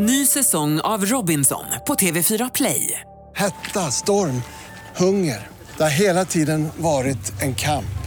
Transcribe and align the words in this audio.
Ny 0.00 0.26
säsong 0.26 0.80
av 0.80 1.04
Robinson 1.06 1.64
på 1.86 1.94
TV4 1.94 2.50
Play. 2.54 3.00
Hetta, 3.36 3.90
storm, 3.90 4.42
hunger. 4.96 5.46
Det 5.76 5.82
har 5.82 5.90
hela 5.90 6.24
tiden 6.24 6.68
varit 6.76 7.42
en 7.42 7.54
kamp. 7.54 7.98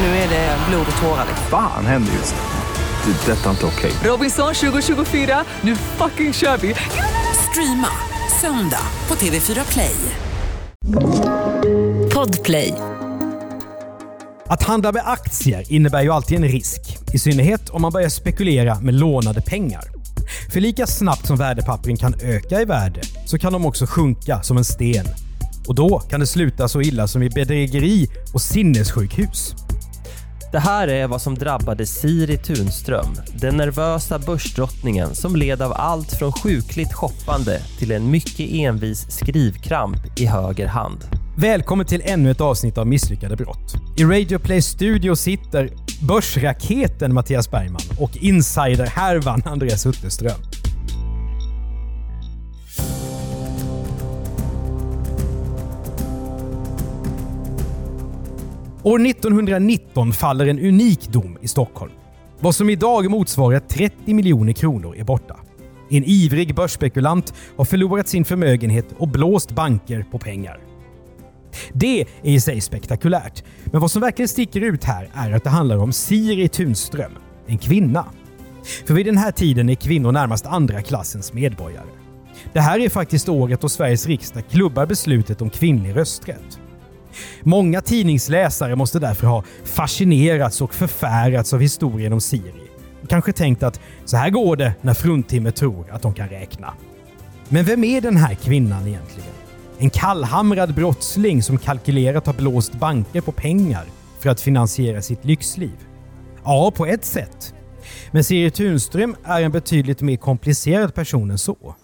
Nu 0.00 0.06
är 0.06 0.28
det 0.28 0.58
blod 0.68 0.86
och 0.96 1.02
tårar. 1.02 1.26
Fan 1.50 1.86
händer 1.86 2.12
just 2.12 2.34
nu. 2.34 3.12
Det. 3.12 3.32
är 3.32 3.36
Detta 3.36 3.46
är 3.46 3.50
inte 3.50 3.66
okej. 3.66 3.92
Robinson 4.04 4.54
2024, 4.54 5.44
nu 5.60 5.76
fucking 5.76 6.32
kör 6.32 6.56
vi! 6.56 6.74
Streama 7.50 7.88
söndag 8.40 8.86
på 9.06 9.14
TV4 9.14 9.72
Play. 9.72 9.96
Podplay. 12.14 12.74
Att 14.46 14.62
handla 14.62 14.92
med 14.92 15.02
aktier 15.06 15.72
innebär 15.72 16.02
ju 16.02 16.10
alltid 16.10 16.36
en 16.36 16.48
risk. 16.48 16.80
I 17.12 17.18
synnerhet 17.18 17.70
om 17.70 17.82
man 17.82 17.92
börjar 17.92 18.08
spekulera 18.08 18.80
med 18.80 18.94
lånade 18.94 19.40
pengar. 19.40 19.93
För 20.54 20.60
lika 20.60 20.86
snabbt 20.86 21.26
som 21.26 21.36
värdepappren 21.36 21.96
kan 21.96 22.14
öka 22.20 22.60
i 22.60 22.64
värde 22.64 23.00
så 23.26 23.38
kan 23.38 23.52
de 23.52 23.66
också 23.66 23.86
sjunka 23.86 24.42
som 24.42 24.56
en 24.56 24.64
sten. 24.64 25.06
Och 25.68 25.74
då 25.74 25.98
kan 25.98 26.20
det 26.20 26.26
sluta 26.26 26.68
så 26.68 26.80
illa 26.80 27.06
som 27.06 27.22
i 27.22 27.30
bedrägeri 27.30 28.08
och 28.34 28.40
sinnessjukhus. 28.40 29.54
Det 30.52 30.58
här 30.58 30.88
är 30.88 31.06
vad 31.06 31.22
som 31.22 31.34
drabbade 31.34 31.86
Siri 31.86 32.36
Tunström, 32.36 33.06
den 33.40 33.56
nervösa 33.56 34.18
börsdrottningen 34.18 35.14
som 35.14 35.36
led 35.36 35.62
av 35.62 35.72
allt 35.72 36.12
från 36.12 36.32
sjukligt 36.32 36.92
shoppande 36.92 37.60
till 37.78 37.92
en 37.92 38.10
mycket 38.10 38.50
envis 38.50 39.10
skrivkramp 39.10 40.20
i 40.20 40.26
höger 40.26 40.66
hand. 40.66 40.98
Välkommen 41.36 41.86
till 41.86 42.02
ännu 42.04 42.30
ett 42.30 42.40
avsnitt 42.40 42.78
av 42.78 42.86
Misslyckade 42.86 43.36
brott. 43.36 43.74
I 43.96 44.04
Radio 44.04 44.38
Play 44.38 44.62
Studio 44.62 45.16
sitter 45.16 45.70
börsraketen 46.00 47.14
Mattias 47.14 47.50
Bergman 47.50 47.80
och 47.98 48.16
insiderhärvan 48.16 49.42
Andreas 49.44 49.86
Utterström. 49.86 50.40
År 58.82 59.06
1919 59.06 60.12
faller 60.12 60.46
en 60.46 60.58
unik 60.58 61.08
dom 61.08 61.38
i 61.40 61.48
Stockholm. 61.48 61.92
Vad 62.40 62.54
som 62.54 62.70
idag 62.70 63.10
motsvarar 63.10 63.60
30 63.60 64.14
miljoner 64.14 64.52
kronor 64.52 64.96
är 64.96 65.04
borta. 65.04 65.36
En 65.90 66.04
ivrig 66.04 66.54
börsspekulant 66.54 67.34
har 67.56 67.64
förlorat 67.64 68.08
sin 68.08 68.24
förmögenhet 68.24 68.86
och 68.98 69.08
blåst 69.08 69.50
banker 69.50 70.06
på 70.10 70.18
pengar. 70.18 70.73
Det 71.72 72.00
är 72.00 72.06
i 72.22 72.40
sig 72.40 72.60
spektakulärt, 72.60 73.44
men 73.64 73.80
vad 73.80 73.90
som 73.90 74.02
verkligen 74.02 74.28
sticker 74.28 74.60
ut 74.60 74.84
här 74.84 75.08
är 75.14 75.32
att 75.32 75.44
det 75.44 75.50
handlar 75.50 75.76
om 75.76 75.92
Siri 75.92 76.48
Tunström, 76.48 77.12
en 77.46 77.58
kvinna. 77.58 78.06
För 78.86 78.94
vid 78.94 79.06
den 79.06 79.18
här 79.18 79.32
tiden 79.32 79.68
är 79.68 79.74
kvinnor 79.74 80.12
närmast 80.12 80.46
andra 80.46 80.82
klassens 80.82 81.32
medborgare. 81.32 81.86
Det 82.52 82.60
här 82.60 82.78
är 82.78 82.88
faktiskt 82.88 83.28
året 83.28 83.60
då 83.60 83.68
Sveriges 83.68 84.06
riksdag 84.06 84.42
klubbar 84.50 84.86
beslutet 84.86 85.42
om 85.42 85.50
kvinnlig 85.50 85.96
rösträtt. 85.96 86.58
Många 87.42 87.80
tidningsläsare 87.80 88.76
måste 88.76 88.98
därför 88.98 89.26
ha 89.26 89.44
fascinerats 89.64 90.60
och 90.60 90.74
förfärats 90.74 91.52
av 91.52 91.60
historien 91.60 92.12
om 92.12 92.20
Siri. 92.20 92.70
Kanske 93.08 93.32
tänkt 93.32 93.62
att 93.62 93.80
så 94.04 94.16
här 94.16 94.30
går 94.30 94.56
det 94.56 94.74
när 94.80 94.94
fruntimmer 94.94 95.50
tror 95.50 95.90
att 95.90 96.02
de 96.02 96.14
kan 96.14 96.28
räkna. 96.28 96.74
Men 97.48 97.64
vem 97.64 97.84
är 97.84 98.00
den 98.00 98.16
här 98.16 98.34
kvinnan 98.34 98.86
egentligen? 98.86 99.33
En 99.78 99.90
kallhamrad 99.90 100.74
brottsling 100.74 101.42
som 101.42 101.58
kalkylerat 101.58 102.26
har 102.26 102.34
blåst 102.34 102.72
banker 102.72 103.20
på 103.20 103.32
pengar 103.32 103.84
för 104.18 104.30
att 104.30 104.40
finansiera 104.40 105.02
sitt 105.02 105.24
lyxliv? 105.24 105.76
Ja, 106.44 106.72
på 106.76 106.86
ett 106.86 107.04
sätt. 107.04 107.54
Men 108.10 108.24
Siri 108.24 108.50
Tunström 108.50 109.16
är 109.24 109.42
en 109.42 109.52
betydligt 109.52 110.00
mer 110.00 110.16
komplicerad 110.16 110.94
person 110.94 111.30
än 111.30 111.38
så. 111.38 111.74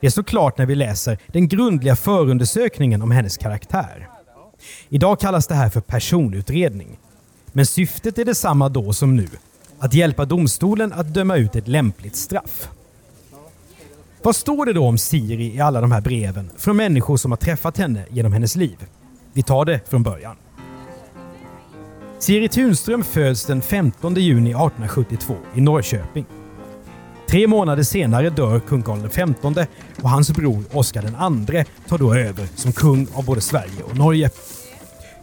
Det 0.00 0.06
är 0.06 0.10
såklart 0.10 0.58
när 0.58 0.66
vi 0.66 0.74
läser 0.74 1.18
den 1.26 1.48
grundliga 1.48 1.96
förundersökningen 1.96 3.02
om 3.02 3.10
hennes 3.10 3.36
karaktär. 3.36 4.08
Idag 4.88 5.20
kallas 5.20 5.46
det 5.46 5.54
här 5.54 5.68
för 5.68 5.80
personutredning. 5.80 6.98
Men 7.52 7.66
syftet 7.66 8.18
är 8.18 8.24
detsamma 8.24 8.68
då 8.68 8.92
som 8.92 9.16
nu. 9.16 9.28
Att 9.78 9.94
hjälpa 9.94 10.24
domstolen 10.24 10.92
att 10.92 11.14
döma 11.14 11.36
ut 11.36 11.56
ett 11.56 11.68
lämpligt 11.68 12.16
straff. 12.16 12.68
Vad 14.24 14.36
står 14.36 14.66
det 14.66 14.72
då 14.72 14.86
om 14.86 14.98
Siri 14.98 15.54
i 15.56 15.60
alla 15.60 15.80
de 15.80 15.92
här 15.92 16.00
breven 16.00 16.50
från 16.56 16.76
människor 16.76 17.16
som 17.16 17.32
har 17.32 17.36
träffat 17.36 17.78
henne 17.78 18.04
genom 18.10 18.32
hennes 18.32 18.56
liv? 18.56 18.76
Vi 19.32 19.42
tar 19.42 19.64
det 19.64 19.80
från 19.88 20.02
början. 20.02 20.36
Siri 22.18 22.48
Tunström 22.48 23.04
föds 23.04 23.46
den 23.46 23.62
15 23.62 24.14
juni 24.14 24.50
1872 24.50 25.36
i 25.54 25.60
Norrköping. 25.60 26.24
Tre 27.28 27.46
månader 27.46 27.82
senare 27.82 28.30
dör 28.30 28.60
kung 28.60 28.82
Karl 28.82 29.08
XV 29.08 29.64
och 30.02 30.10
hans 30.10 30.30
bror 30.30 30.64
Oscar 30.72 31.04
II 31.04 31.64
tar 31.88 31.98
då 31.98 32.14
över 32.14 32.48
som 32.54 32.72
kung 32.72 33.06
av 33.14 33.24
både 33.24 33.40
Sverige 33.40 33.82
och 33.90 33.96
Norge. 33.96 34.30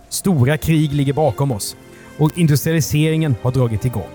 Stora 0.09 0.57
krig 0.57 0.93
ligger 0.93 1.13
bakom 1.13 1.51
oss 1.51 1.75
och 2.17 2.37
industrialiseringen 2.37 3.35
har 3.41 3.51
dragit 3.51 3.85
igång. 3.85 4.09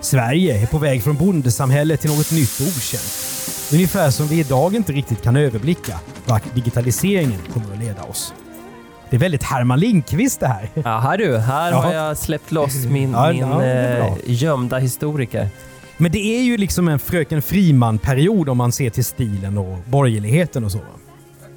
Sverige 0.00 0.62
är 0.62 0.66
på 0.66 0.78
väg 0.78 1.02
från 1.02 1.16
bondesamhälle 1.16 1.96
till 1.96 2.10
något 2.10 2.32
nytt 2.32 2.60
och 2.60 2.66
okänt. 2.66 3.30
Ungefär 3.72 4.10
som 4.10 4.26
vi 4.26 4.40
idag 4.40 4.74
inte 4.74 4.92
riktigt 4.92 5.22
kan 5.22 5.36
överblicka 5.36 6.00
vart 6.26 6.54
digitaliseringen 6.54 7.40
kommer 7.52 7.72
att 7.74 7.78
leda 7.80 8.02
oss. 8.02 8.34
Det 9.10 9.16
är 9.16 9.20
väldigt 9.20 9.42
Herman 9.42 9.80
Lindqvist 9.80 10.40
det 10.40 10.46
här. 10.46 10.68
Ja, 10.74 10.98
här 10.98 11.18
du, 11.18 11.36
här 11.38 11.70
Jaha. 11.70 11.80
har 11.80 11.92
jag 11.94 12.16
släppt 12.18 12.52
loss 12.52 12.74
min, 12.84 13.10
Ja, 13.12 13.32
min 13.32 13.40
ja, 13.40 13.64
eh, 13.64 14.12
gömda 14.26 14.78
historiker. 14.78 15.48
Men 15.96 16.12
det 16.12 16.18
är 16.18 16.42
ju 16.42 16.56
liksom 16.56 16.88
en 16.88 16.98
Fröken 16.98 17.42
Friman-period 17.42 18.48
om 18.48 18.56
man 18.58 18.72
ser 18.72 18.90
till 18.90 19.04
stilen 19.04 19.58
och 19.58 19.78
borgerligheten 19.86 20.64
och 20.64 20.72
så. 20.72 20.78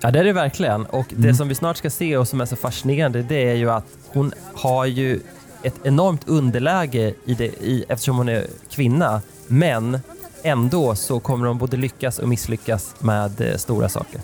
Ja, 0.02 0.12
det 0.12 0.20
är 0.20 0.24
det 0.24 0.34
verkligen. 0.34 0.86
Och 0.86 1.12
Mm. 1.14 1.22
det 1.28 1.36
som 1.36 1.48
vi 1.48 1.56
snart 1.56 1.78
ska 1.78 1.90
se 1.90 2.18
och 2.18 2.28
som 2.28 2.42
är 2.42 2.46
så 2.46 2.56
fascinerande, 2.56 3.22
det 3.24 3.50
är 3.50 3.56
ju 3.56 3.72
att 3.72 3.86
hon 4.08 4.34
har 4.54 4.86
ju 4.86 5.20
ett 5.64 5.76
enormt 5.84 6.28
underläge 6.28 7.14
i 7.26 7.34
det, 7.34 7.46
i, 7.46 7.86
eftersom 7.90 8.18
hon 8.18 8.30
är 8.30 8.46
kvinna. 8.72 9.22
Men 9.48 10.00
ändå 10.44 10.96
så 10.96 11.20
kommer 11.20 11.46
de 11.46 11.58
både 11.58 11.78
lyckas 11.78 12.20
och 12.20 12.30
misslyckas 12.30 12.96
med 13.00 13.42
eh, 13.42 13.58
stora 13.58 13.90
saker. 13.90 14.22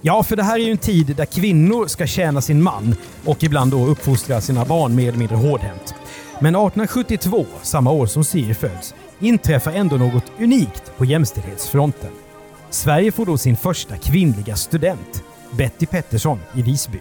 Ja, 0.00 0.22
för 0.22 0.36
det 0.36 0.42
här 0.42 0.54
är 0.58 0.64
ju 0.64 0.70
en 0.70 0.78
tid 0.78 1.16
där 1.16 1.24
kvinnor 1.24 1.86
ska 1.86 2.06
tjäna 2.06 2.40
sin 2.40 2.62
man 2.62 2.94
och 3.24 3.44
ibland 3.44 3.70
då 3.70 3.86
uppfostra 3.86 4.40
sina 4.40 4.64
barn 4.64 4.94
mer 4.94 5.08
eller 5.08 5.18
mindre 5.18 5.36
hårdhänt. 5.36 5.94
Men 6.40 6.54
1872, 6.54 7.46
samma 7.62 7.90
år 7.90 8.06
som 8.06 8.24
Siri 8.24 8.54
föds, 8.54 8.94
inträffar 9.18 9.72
ändå 9.72 9.96
något 9.96 10.24
unikt 10.38 10.92
på 10.96 11.04
jämställdhetsfronten. 11.04 12.10
Sverige 12.70 13.12
får 13.12 13.26
då 13.26 13.38
sin 13.38 13.56
första 13.56 13.96
kvinnliga 13.96 14.56
student, 14.56 15.22
Betty 15.50 15.86
Pettersson 15.86 16.40
i 16.54 16.62
Visby. 16.62 16.98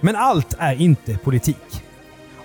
Men 0.00 0.16
allt 0.16 0.54
är 0.58 0.82
inte 0.82 1.18
politik. 1.18 1.85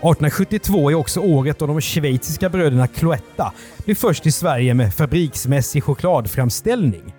1872 0.01 0.89
är 0.91 0.95
också 0.95 1.19
året 1.19 1.59
då 1.59 1.67
de 1.67 1.81
schweiziska 1.81 2.49
bröderna 2.49 2.87
Cloetta 2.87 3.53
blir 3.85 3.95
först 3.95 4.25
i 4.25 4.31
Sverige 4.31 4.73
med 4.73 4.93
fabriksmässig 4.93 5.83
chokladframställning. 5.83 7.13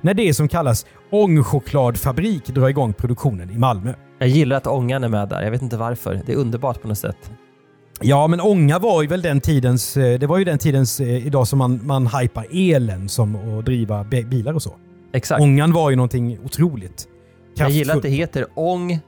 När 0.00 0.14
det 0.14 0.34
som 0.34 0.48
kallas 0.48 0.86
ångchokladfabrik 1.10 2.46
drar 2.46 2.68
igång 2.68 2.92
produktionen 2.92 3.50
i 3.50 3.58
Malmö. 3.58 3.94
Jag 4.18 4.28
gillar 4.28 4.56
att 4.56 4.66
ångan 4.66 5.04
är 5.04 5.08
med 5.08 5.28
där. 5.28 5.42
Jag 5.42 5.50
vet 5.50 5.62
inte 5.62 5.76
varför. 5.76 6.20
Det 6.26 6.32
är 6.32 6.36
underbart 6.36 6.82
på 6.82 6.88
något 6.88 6.98
sätt. 6.98 7.30
Ja, 8.00 8.26
men 8.26 8.40
ånga 8.40 8.78
var 8.78 9.02
ju 9.02 9.08
väl 9.08 9.22
den 9.22 9.40
tidens... 9.40 9.96
eh, 9.96 10.18
Det 10.18 10.26
var 10.26 10.38
ju 10.38 10.44
den 10.44 10.58
tidens 10.58 11.00
eh, 11.00 11.26
idag 11.26 11.48
som 11.48 11.58
man, 11.58 11.80
man 11.86 12.06
hypar 12.06 12.46
elen 12.52 13.08
som 13.08 13.36
att 13.58 13.64
driva 13.64 14.04
bilar 14.04 14.52
och 14.52 14.62
så. 14.62 14.74
Exakt. 15.12 15.40
Ångan 15.42 15.72
var 15.72 15.90
ju 15.90 15.96
någonting 15.96 16.38
otroligt 16.44 17.08
Jag 17.54 17.70
gillar 17.70 17.96
att 17.96 18.02
det 18.02 18.08
heter 18.08 18.46
ång, 18.54 19.00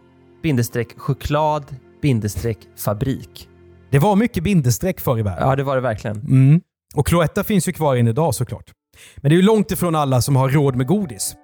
choklad, 0.96 1.64
bindestreck, 2.00 2.58
fabrik. 2.76 3.48
Det 3.90 3.98
var 3.98 4.16
mycket 4.16 4.44
bindestreck 4.44 5.00
förr 5.00 5.18
i 5.18 5.22
världen. 5.22 5.48
Ja, 5.48 5.56
det 5.56 5.62
var 5.62 5.74
det 5.74 5.80
verkligen. 5.82 6.16
Mm. 6.16 6.60
Och 6.94 7.06
Cloetta 7.06 7.44
finns 7.44 7.68
ju 7.68 7.72
kvar 7.72 7.96
än 7.96 8.08
idag 8.08 8.34
såklart. 8.34 8.72
Men 9.16 9.28
det 9.28 9.34
är 9.34 9.36
ju 9.36 9.42
långt 9.42 9.70
ifrån 9.70 9.94
alla 9.94 10.20
som 10.20 10.36
har 10.36 10.48
råd 10.48 10.76
med 10.76 10.86
godis. 10.86 11.34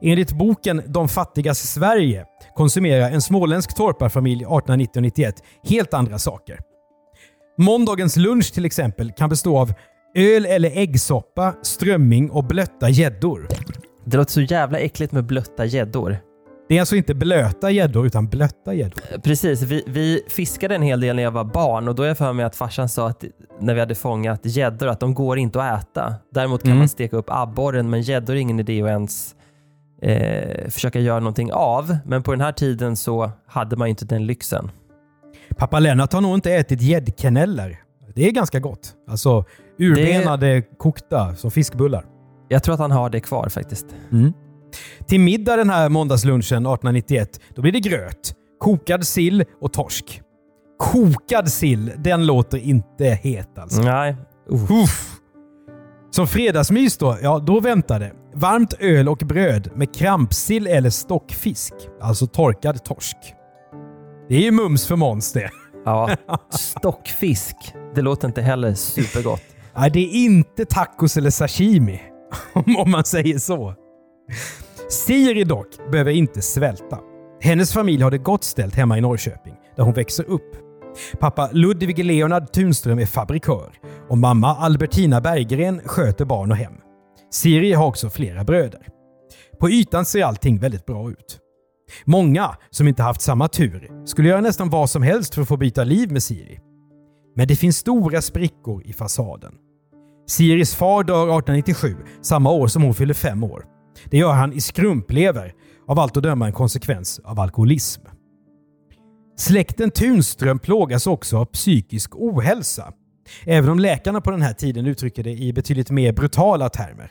Enligt 0.00 0.32
boken 0.32 0.82
De 0.86 1.08
fattigas 1.08 1.58
Sverige 1.58 2.24
konsumerar 2.56 3.10
en 3.10 3.22
småländsk 3.22 3.76
torparfamilj 3.76 4.44
1890-91 4.44 5.32
helt 5.68 5.94
andra 5.94 6.18
saker. 6.18 6.58
Måndagens 7.58 8.16
lunch 8.16 8.54
till 8.54 8.64
exempel 8.64 9.12
kan 9.12 9.28
bestå 9.28 9.58
av 9.58 9.72
öl 10.16 10.46
eller 10.46 10.70
äggsoppa, 10.70 11.54
strömming 11.62 12.30
och 12.30 12.44
blötta 12.44 12.88
gäddor. 12.88 13.48
Det 14.04 14.16
låter 14.16 14.32
så 14.32 14.40
jävla 14.40 14.78
äckligt 14.78 15.12
med 15.12 15.26
blötta 15.26 15.64
gäddor. 15.64 16.18
Det 16.68 16.76
är 16.76 16.80
alltså 16.80 16.96
inte 16.96 17.14
blöta 17.14 17.70
gäddor 17.70 18.06
utan 18.06 18.26
blötta 18.26 18.74
gäddor. 18.74 19.18
Precis, 19.22 19.62
vi, 19.62 19.84
vi 19.86 20.22
fiskade 20.28 20.74
en 20.74 20.82
hel 20.82 21.00
del 21.00 21.16
när 21.16 21.22
jag 21.22 21.30
var 21.30 21.44
barn 21.44 21.88
och 21.88 21.94
då 21.94 22.02
är 22.02 22.08
jag 22.08 22.18
för 22.18 22.32
mig 22.32 22.44
att 22.44 22.56
farsan 22.56 22.88
sa 22.88 23.08
att 23.08 23.24
när 23.60 23.74
vi 23.74 23.80
hade 23.80 23.94
fångat 23.94 24.40
gäddor 24.42 24.88
att 24.88 25.00
de 25.00 25.14
går 25.14 25.38
inte 25.38 25.62
att 25.62 25.82
äta. 25.82 26.14
Däremot 26.34 26.62
kan 26.62 26.68
Mm. 26.70 26.78
man 26.78 26.88
steka 26.88 27.16
upp 27.16 27.26
abborren 27.28 27.90
men 27.90 28.02
gäddor 28.02 28.34
är 28.34 28.40
ingen 28.40 28.60
idé 28.60 28.82
att 28.82 28.88
ens 28.88 29.34
eh, 30.02 30.68
försöka 30.70 31.00
göra 31.00 31.20
någonting 31.20 31.52
av. 31.52 31.96
Men 32.06 32.22
på 32.22 32.30
den 32.30 32.40
här 32.40 32.52
tiden 32.52 32.96
så 32.96 33.30
hade 33.46 33.76
man 33.76 33.88
inte 33.88 34.04
den 34.04 34.26
lyxen. 34.26 34.70
Pappa 35.56 35.78
Lennart 35.78 36.12
har 36.12 36.20
nog 36.20 36.34
inte 36.34 36.52
ätit 36.54 36.82
gäddkaneller. 36.82 37.78
Det 38.14 38.28
är 38.28 38.32
ganska 38.32 38.60
gott. 38.60 38.94
Alltså 39.10 39.44
urbenade 39.78 40.62
kokta 40.78 41.34
som 41.36 41.50
fiskbullar. 41.50 42.04
Jag 42.48 42.62
tror 42.62 42.74
att 42.74 42.80
han 42.80 42.90
har 42.90 43.10
det 43.10 43.20
kvar 43.20 43.48
faktiskt. 43.48 43.86
Mm. 44.12 44.32
Till 45.06 45.20
middag 45.20 45.56
den 45.56 45.70
här 45.70 45.88
måndagslunchen 45.88 46.40
1891, 46.40 47.40
då 47.54 47.62
blir 47.62 47.72
det 47.72 47.80
gröt, 47.80 48.34
kokad 48.58 49.06
sill 49.06 49.44
och 49.60 49.72
torsk. 49.72 50.22
Kokad 50.78 51.48
sill, 51.48 51.92
den 51.98 52.26
låter 52.26 52.58
inte 52.58 53.04
het 53.04 53.58
alltså. 53.58 53.82
Nej. 53.82 54.16
Uh. 54.52 54.82
Uff. 54.82 55.14
Som 56.10 56.26
fredagsmys 56.26 56.96
då, 56.98 57.18
ja 57.22 57.38
då 57.38 57.60
väntar 57.60 58.00
det. 58.00 58.12
Varmt 58.34 58.74
öl 58.80 59.08
och 59.08 59.18
bröd 59.18 59.70
med 59.74 59.94
krampsill 59.94 60.66
eller 60.66 60.90
stockfisk. 60.90 61.74
Alltså 62.00 62.26
torkad 62.26 62.84
torsk. 62.84 63.16
Det 64.28 64.34
är 64.34 64.40
ju 64.40 64.50
mums 64.50 64.86
för 64.86 64.96
Måns 64.96 65.32
det. 65.32 65.50
Ja. 65.84 66.10
Stockfisk. 66.50 67.56
Det 67.94 68.02
låter 68.02 68.28
inte 68.28 68.42
heller 68.42 68.74
supergott. 68.74 69.42
Nej, 69.76 69.90
det 69.90 70.00
är 70.00 70.24
inte 70.24 70.64
tacos 70.64 71.16
eller 71.16 71.30
sashimi. 71.30 72.00
Om 72.52 72.90
man 72.90 73.04
säger 73.04 73.38
så. 73.38 73.74
Siri 74.88 75.44
dock 75.44 75.90
behöver 75.90 76.12
inte 76.12 76.42
svälta. 76.42 76.98
Hennes 77.40 77.72
familj 77.72 78.02
har 78.02 78.10
det 78.10 78.18
gott 78.18 78.44
ställt 78.44 78.74
hemma 78.74 78.98
i 78.98 79.00
Norrköping, 79.00 79.54
där 79.76 79.84
hon 79.84 79.94
växer 79.94 80.24
upp. 80.24 80.56
Pappa 81.20 81.48
Ludvig 81.52 82.04
Leonard 82.04 82.52
Tunström 82.52 82.98
är 82.98 83.06
fabrikör 83.06 83.72
och 84.08 84.18
mamma 84.18 84.56
Albertina 84.56 85.20
Berggren 85.20 85.80
sköter 85.84 86.24
barn 86.24 86.50
och 86.50 86.56
hem. 86.56 86.72
Siri 87.30 87.72
har 87.72 87.86
också 87.86 88.10
flera 88.10 88.44
bröder. 88.44 88.86
På 89.60 89.70
ytan 89.70 90.04
ser 90.04 90.24
allting 90.24 90.58
väldigt 90.58 90.86
bra 90.86 91.10
ut. 91.10 91.38
Många 92.04 92.56
som 92.70 92.88
inte 92.88 93.02
haft 93.02 93.22
samma 93.22 93.48
tur 93.48 93.90
skulle 94.04 94.28
göra 94.28 94.40
nästan 94.40 94.70
vad 94.70 94.90
som 94.90 95.02
helst 95.02 95.34
för 95.34 95.42
att 95.42 95.48
få 95.48 95.56
byta 95.56 95.84
liv 95.84 96.12
med 96.12 96.22
Siri. 96.22 96.58
Men 97.36 97.48
det 97.48 97.56
finns 97.56 97.76
stora 97.76 98.22
sprickor 98.22 98.82
i 98.86 98.92
fasaden. 98.92 99.54
Siris 100.28 100.74
far 100.74 101.04
dör 101.04 101.22
1897, 101.22 101.96
samma 102.22 102.50
år 102.50 102.66
som 102.66 102.82
hon 102.82 102.94
fyller 102.94 103.14
fem 103.14 103.44
år. 103.44 103.77
Det 104.04 104.16
gör 104.16 104.32
han 104.32 104.52
i 104.52 104.60
skrumplever, 104.60 105.54
av 105.86 105.98
allt 105.98 106.16
att 106.16 106.22
döma 106.22 106.46
en 106.46 106.52
konsekvens 106.52 107.20
av 107.24 107.40
alkoholism. 107.40 108.02
Släkten 109.38 109.90
Tunström 109.90 110.58
plågas 110.58 111.06
också 111.06 111.38
av 111.38 111.44
psykisk 111.44 112.10
ohälsa. 112.14 112.92
Även 113.44 113.70
om 113.70 113.78
läkarna 113.78 114.20
på 114.20 114.30
den 114.30 114.42
här 114.42 114.52
tiden 114.52 114.86
uttrycker 114.86 115.22
det 115.22 115.30
i 115.30 115.52
betydligt 115.52 115.90
mer 115.90 116.12
brutala 116.12 116.68
termer. 116.68 117.10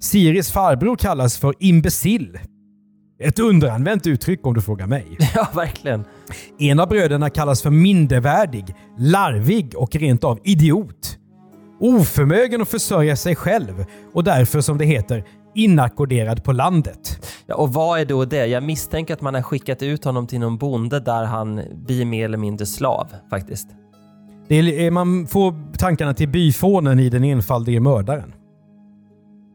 Siris 0.00 0.50
farbror 0.50 0.96
kallas 0.96 1.38
för 1.38 1.54
imbecill. 1.58 2.38
Ett 3.20 3.38
underanvänt 3.38 4.06
uttryck 4.06 4.46
om 4.46 4.54
du 4.54 4.60
frågar 4.60 4.86
mig. 4.86 5.18
Ja, 5.34 5.48
verkligen. 5.54 6.04
En 6.58 6.80
av 6.80 6.88
bröderna 6.88 7.30
kallas 7.30 7.62
för 7.62 7.70
mindervärdig, 7.70 8.74
larvig 8.98 9.74
och 9.76 9.96
rent 9.96 10.24
av 10.24 10.38
idiot. 10.44 11.18
Oförmögen 11.80 12.62
att 12.62 12.68
försörja 12.68 13.16
sig 13.16 13.36
själv 13.36 13.84
och 14.12 14.24
därför 14.24 14.60
som 14.60 14.78
det 14.78 14.84
heter 14.84 15.24
inackorderad 15.54 16.44
på 16.44 16.52
landet. 16.52 17.28
Ja, 17.46 17.54
och 17.54 17.72
vad 17.72 18.00
är 18.00 18.04
då 18.04 18.24
det? 18.24 18.46
Jag 18.46 18.62
misstänker 18.62 19.14
att 19.14 19.20
man 19.20 19.34
har 19.34 19.42
skickat 19.42 19.82
ut 19.82 20.04
honom 20.04 20.26
till 20.26 20.40
någon 20.40 20.58
bonde 20.58 21.00
där 21.00 21.24
han 21.24 21.60
blir 21.74 22.04
mer 22.04 22.24
eller 22.24 22.38
mindre 22.38 22.66
slav 22.66 23.06
faktiskt. 23.30 23.68
Det 24.48 24.86
är, 24.86 24.90
man 24.90 25.26
får 25.26 25.76
tankarna 25.78 26.14
till 26.14 26.28
byfånen 26.28 27.00
i 27.00 27.08
Den 27.08 27.24
enfaldige 27.24 27.80
mördaren. 27.80 28.32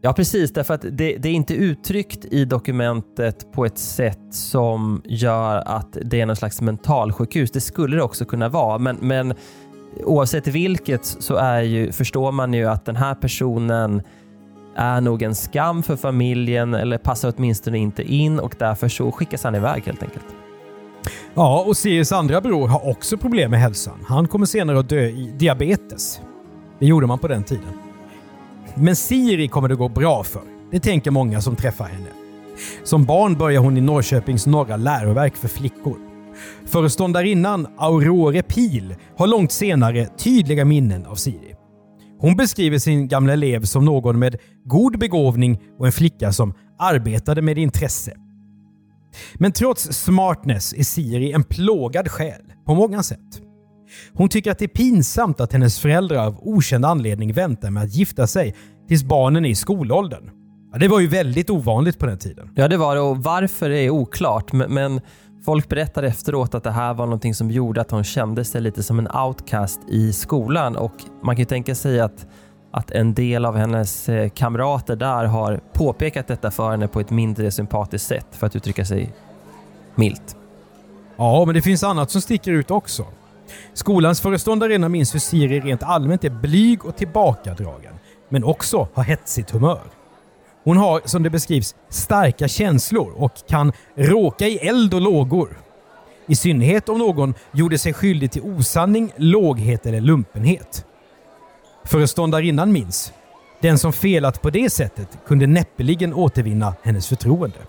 Ja, 0.01 0.13
precis. 0.13 0.53
Därför 0.53 0.73
att 0.73 0.81
det, 0.81 1.17
det, 1.17 1.29
är 1.29 1.33
inte 1.33 1.53
uttryckt 1.53 2.25
i 2.25 2.45
dokumentet 2.45 3.51
på 3.51 3.65
ett 3.65 3.77
sätt 3.77 4.19
som 4.31 5.01
gör 5.05 5.63
att 5.65 5.97
det 6.01 6.21
är 6.21 6.25
någon 6.25 6.35
slags 6.35 6.61
mentalsjukhus. 6.61 7.51
Det 7.51 7.61
skulle 7.61 7.95
det 7.95 8.03
också 8.03 8.25
kunna 8.25 8.49
vara, 8.49 8.77
men, 8.77 8.97
men 9.01 9.33
oavsett 10.03 10.47
vilket 10.47 11.05
så 11.05 11.35
är 11.35 11.61
ju, 11.61 11.91
förstår 11.91 12.31
man 12.31 12.53
ju 12.53 12.65
att 12.65 12.85
den 12.85 12.95
här 12.95 13.15
personen 13.15 14.01
är 14.77 15.01
nog 15.01 15.21
en 15.21 15.35
skam 15.35 15.83
för 15.83 15.95
familjen 15.95 16.74
eller 16.74 16.97
passar 16.97 17.33
åtminstone 17.38 17.77
inte 17.77 18.03
in 18.03 18.39
och 18.39 18.56
därför 18.59 18.88
så 18.88 19.12
skickas 19.12 19.44
han 19.44 19.56
iväg 19.56 19.83
helt 19.85 20.03
enkelt. 20.03 20.25
Ja, 21.33 21.63
och 21.68 21.77
Siris 21.77 22.12
andra 22.12 22.41
bror 22.41 22.68
har 22.68 22.89
också 22.89 23.18
problem 23.18 23.51
med 23.51 23.59
hälsan. 23.59 24.06
Han 24.07 24.27
kommer 24.27 24.45
senare 24.45 24.79
att 24.79 24.89
dö 24.89 25.01
i 25.01 25.33
diabetes. 25.38 26.21
Det 26.79 26.85
gjorde 26.85 27.07
man 27.07 27.19
på 27.19 27.27
den 27.27 27.44
tiden. 27.44 27.74
Men 28.75 28.95
Siri 28.95 29.47
kommer 29.47 29.69
det 29.69 29.75
gå 29.75 29.89
bra 29.89 30.24
för. 30.24 30.41
Det 30.71 30.80
tänker 30.80 31.12
många 31.12 31.41
som 31.41 31.56
träffar 31.56 31.85
henne. 31.85 32.09
Som 32.83 33.06
barn 33.06 33.38
börjar 33.38 33.62
hon 33.62 33.77
i 33.77 33.81
Norrköpings 33.81 34.47
norra 34.47 34.77
läroverk 34.77 35.35
för 35.35 35.47
flickor. 35.47 35.97
Föreståndarinnan 36.65 37.68
Aurore 37.77 38.41
Pil 38.41 38.95
har 39.18 39.27
långt 39.27 39.51
senare 39.51 40.06
tydliga 40.06 40.65
minnen 40.65 41.06
av 41.06 41.15
Siri. 41.15 41.56
Hon 42.19 42.36
beskriver 42.36 42.80
sin 42.80 43.08
gamla 43.08 43.34
elev 43.34 43.64
som 43.64 43.86
någon 43.86 44.19
med 44.19 44.36
god 44.66 45.00
begåvning 45.00 45.60
och 45.80 45.86
en 45.86 45.92
flicka 45.92 46.34
som 46.34 46.54
arbetade 46.80 47.42
med 47.42 47.58
intresse. 47.58 48.14
Men 49.36 49.52
trots 49.52 49.84
smartness 49.84 50.74
är 50.74 50.84
Siri 50.84 51.31
en 51.31 51.44
plågad 51.44 52.12
själ 52.12 52.42
på 52.66 52.75
många 52.75 53.04
sätt. 53.04 53.42
Hon 54.14 54.30
tycker 54.30 54.52
att 54.52 54.60
det 54.60 54.66
är 54.66 54.69
pinsamt 54.69 55.42
att 55.42 55.54
hennes 55.54 55.80
föräldrar 55.80 56.25
av 56.25 56.40
okänd 56.42 56.86
anledning 56.86 57.34
väntar 57.34 57.69
med 57.69 57.84
att 57.84 57.96
gifta 57.96 58.28
sig 58.28 58.56
tills 58.88 59.04
barnen 59.04 59.46
är 59.46 59.50
i 59.50 59.56
skolåldern. 59.56 60.30
Ja, 60.72 60.80
det 60.80 60.88
var 60.88 61.00
ju 61.00 61.08
väldigt 61.08 61.50
ovanligt 61.50 62.00
på 62.00 62.06
den 62.06 62.18
tiden. 62.18 62.50
Ja, 62.56 62.68
det 62.68 62.78
var 62.78 62.96
det 62.96 63.02
och 63.02 63.24
varför 63.24 63.69
är 63.69 63.90
oklart. 63.90 64.54
Men 64.54 65.02
folk 65.47 65.69
berättar 65.69 66.03
efteråt 66.03 66.55
att 66.55 66.63
det 66.63 66.71
här 66.71 66.94
var 66.94 67.05
någonting 67.05 67.33
som 67.33 67.51
gjorde 67.51 67.81
att 67.81 67.91
hon 67.91 68.03
kände 68.03 68.45
sig 68.45 68.61
lite 68.61 68.83
som 68.83 68.99
en 68.99 69.07
outcast 69.11 69.79
i 69.89 70.13
skolan 70.13 70.75
och 70.75 70.91
man 71.23 71.35
kan 71.35 71.41
ju 71.41 71.45
tänka 71.45 71.75
sig 71.75 71.99
att 71.99 72.27
att 72.71 72.91
en 72.91 73.13
del 73.13 73.45
av 73.45 73.57
hennes 73.57 74.09
eh, 74.09 74.29
kamrater 74.29 74.95
där 74.95 75.25
har 75.25 75.59
påpekat 75.73 76.27
detta 76.27 76.51
för 76.51 76.71
henne 76.71 76.88
på 76.88 76.99
ett 76.99 77.09
mindre 77.09 77.51
sympatiskt 77.51 78.07
sätt, 78.07 78.25
för 78.31 78.47
att 78.47 78.55
uttrycka 78.55 78.85
sig 78.85 79.13
milt. 79.95 80.35
Ja, 81.17 81.45
men 81.45 81.55
det 81.55 81.61
finns 81.61 81.83
annat 81.83 82.11
som 82.11 82.21
sticker 82.21 82.51
ut 82.51 82.71
också. 82.71 83.05
Skolans 83.73 84.21
föreståndarinna 84.21 84.89
minns 84.89 85.15
hur 85.15 85.19
Siri 85.19 85.59
rent 85.59 85.83
allmänt 85.83 86.23
är 86.23 86.29
blyg 86.29 86.85
och 86.85 86.95
tillbakadragen, 86.95 87.94
men 88.29 88.44
också 88.44 88.88
har 88.94 89.03
hetsigt 89.03 89.51
humör. 89.51 89.96
Hon 90.68 90.78
har, 90.78 91.02
som 91.06 91.24
det 91.24 91.30
beskrivs, 91.30 91.75
starka 91.90 92.48
känslor 92.48 93.14
och 93.16 93.31
kan 93.50 93.72
råka 93.96 94.48
i 94.48 94.58
eld 94.58 94.94
och 94.94 95.02
lågor. 95.02 95.62
I 96.28 96.36
synnerhet 96.36 96.90
om 96.90 96.98
någon 96.98 97.34
gjorde 97.52 97.78
sig 97.78 97.94
skyldig 97.94 98.31
till 98.31 98.42
osanning, 98.42 99.14
låghet 99.16 99.86
eller 99.86 100.02
lumpenhet. 100.02 100.86
Föreståndarinnan 101.86 102.72
minns. 102.72 103.14
Den 103.62 103.80
som 103.80 103.94
felat 103.94 104.42
på 104.42 104.50
det 104.50 104.69
sättet 104.69 105.18
kunde 105.28 105.48
näppeligen 105.48 106.14
återvinna 106.14 106.76
hennes 106.83 107.07
förtroende. 107.07 107.59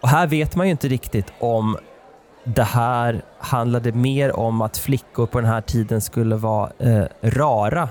Och 0.00 0.08
här 0.08 0.26
vet 0.26 0.56
man 0.56 0.66
ju 0.66 0.70
inte 0.70 0.88
riktigt 0.88 1.32
om 1.38 1.76
det 2.44 2.62
här 2.62 3.22
handlade 3.38 3.92
mer 3.92 4.36
om 4.36 4.62
att 4.62 4.78
flickor 4.78 5.26
på 5.26 5.40
den 5.40 5.50
här 5.50 5.60
tiden 5.60 6.00
skulle 6.00 6.36
vara 6.36 6.70
eh, 6.78 7.04
rara, 7.22 7.88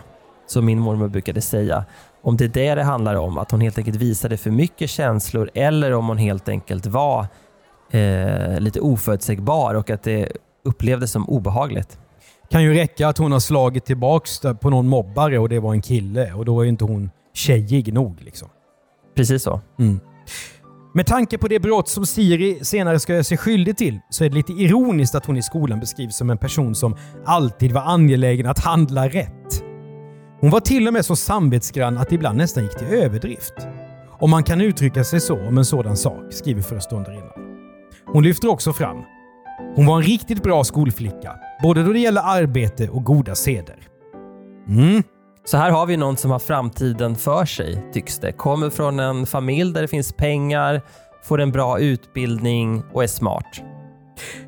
som 0.47 0.65
min 0.65 0.79
mormor 0.79 1.07
brukade 1.07 1.41
säga. 1.41 1.85
Om 2.21 2.37
det 2.37 2.45
är 2.45 2.49
det 2.49 2.75
det 2.75 2.83
handlar 2.83 3.15
om, 3.15 3.37
att 3.37 3.51
hon 3.51 3.61
helt 3.61 3.77
enkelt 3.77 3.97
visade 3.97 4.37
för 4.37 4.51
mycket 4.51 4.89
känslor 4.89 5.49
eller 5.53 5.93
om 5.93 6.07
hon 6.07 6.17
helt 6.17 6.49
enkelt 6.49 6.85
var 6.85 7.27
eh, 7.91 8.59
lite 8.59 8.79
oförutsägbar 8.79 9.73
och 9.75 9.89
att 9.89 10.03
det 10.03 10.31
upplevdes 10.65 11.11
som 11.11 11.29
obehagligt. 11.29 11.99
Kan 12.49 12.63
ju 12.63 12.73
räcka 12.73 13.07
att 13.07 13.17
hon 13.17 13.31
har 13.31 13.39
slagit 13.39 13.85
tillbaks 13.85 14.41
på 14.61 14.69
någon 14.69 14.87
mobbare 14.87 15.39
och 15.39 15.49
det 15.49 15.59
var 15.59 15.73
en 15.73 15.81
kille 15.81 16.33
och 16.33 16.45
då 16.45 16.61
är 16.61 16.65
inte 16.65 16.85
hon 16.85 17.09
tjejig 17.33 17.93
nog. 17.93 18.21
Liksom. 18.21 18.49
Precis 19.15 19.43
så. 19.43 19.61
Mm. 19.79 19.99
Med 20.93 21.05
tanke 21.05 21.37
på 21.37 21.47
det 21.47 21.59
brott 21.59 21.89
som 21.89 22.05
Siri 22.05 22.59
senare 22.65 22.99
ska 22.99 23.13
göra 23.13 23.23
sig 23.23 23.37
skyldig 23.37 23.77
till 23.77 23.99
så 24.09 24.23
är 24.23 24.29
det 24.29 24.35
lite 24.35 24.53
ironiskt 24.53 25.15
att 25.15 25.25
hon 25.25 25.37
i 25.37 25.43
skolan 25.43 25.79
beskrivs 25.79 26.17
som 26.17 26.29
en 26.29 26.37
person 26.37 26.75
som 26.75 26.95
alltid 27.25 27.71
var 27.71 27.81
angelägen 27.81 28.47
att 28.47 28.59
handla 28.59 29.07
rätt. 29.09 29.66
Hon 30.39 30.49
var 30.49 30.59
till 30.59 30.87
och 30.87 30.93
med 30.93 31.05
så 31.05 31.15
samvetsgrann 31.15 31.97
att 31.97 32.09
det 32.09 32.15
ibland 32.15 32.37
nästan 32.37 32.63
gick 32.63 32.77
till 32.77 32.87
överdrift. 32.87 33.53
Om 34.19 34.29
man 34.29 34.43
kan 34.43 34.61
uttrycka 34.61 35.03
sig 35.03 35.19
så 35.19 35.47
om 35.47 35.57
en 35.57 35.65
sådan 35.65 35.97
sak, 35.97 36.23
skriver 36.29 36.61
föreståndarinnan. 36.61 37.31
Hon 38.13 38.23
lyfter 38.23 38.47
också 38.47 38.73
fram 38.73 38.97
hon 39.75 39.85
var 39.85 39.97
en 39.97 40.03
riktigt 40.03 40.43
bra 40.43 40.63
skolflicka, 40.63 41.35
både 41.61 41.83
då 41.83 41.93
det 41.93 41.99
gäller 41.99 42.21
arbete 42.21 42.89
och 42.89 43.03
goda 43.03 43.35
seder. 43.35 43.75
Mm. 44.67 45.03
Så 45.45 45.57
här 45.57 45.71
har 45.71 45.85
vi 45.85 45.97
någon 45.97 46.17
som 46.17 46.31
har 46.31 46.39
framtiden 46.39 47.15
för 47.15 47.45
sig, 47.45 47.89
tycks 47.93 48.19
det. 48.19 48.31
Kommer 48.31 48.69
från 48.69 48.99
en 48.99 49.25
familj 49.25 49.73
där 49.73 49.81
det 49.81 49.87
finns 49.87 50.13
pengar, 50.13 50.81
får 51.23 51.41
en 51.41 51.51
bra 51.51 51.79
utbildning 51.79 52.83
och 52.93 53.03
är 53.03 53.07
smart. 53.07 53.61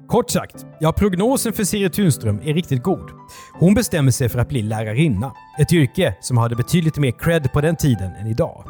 Kort 0.08 0.30
sagt, 0.30 0.66
ja 0.80 0.92
prognosen 0.92 1.54
för 1.54 1.64
Siri 1.64 1.90
Tunström 1.90 2.40
är 2.44 2.54
riktigt 2.54 2.84
god. 2.84 3.10
Hon 3.60 3.74
bestämmer 3.74 4.12
sig 4.12 4.30
för 4.30 4.40
att 4.40 4.50
bli 4.50 4.62
lärarinna. 4.62 5.34
Ett 5.60 5.74
yrke 5.74 6.16
som 6.22 6.38
hade 6.38 6.56
betydligt 6.56 6.98
mer 6.98 7.12
cred 7.12 7.52
på 7.54 7.62
den 7.62 7.76
tiden 7.76 8.12
än 8.12 8.28
idag. 8.28 8.66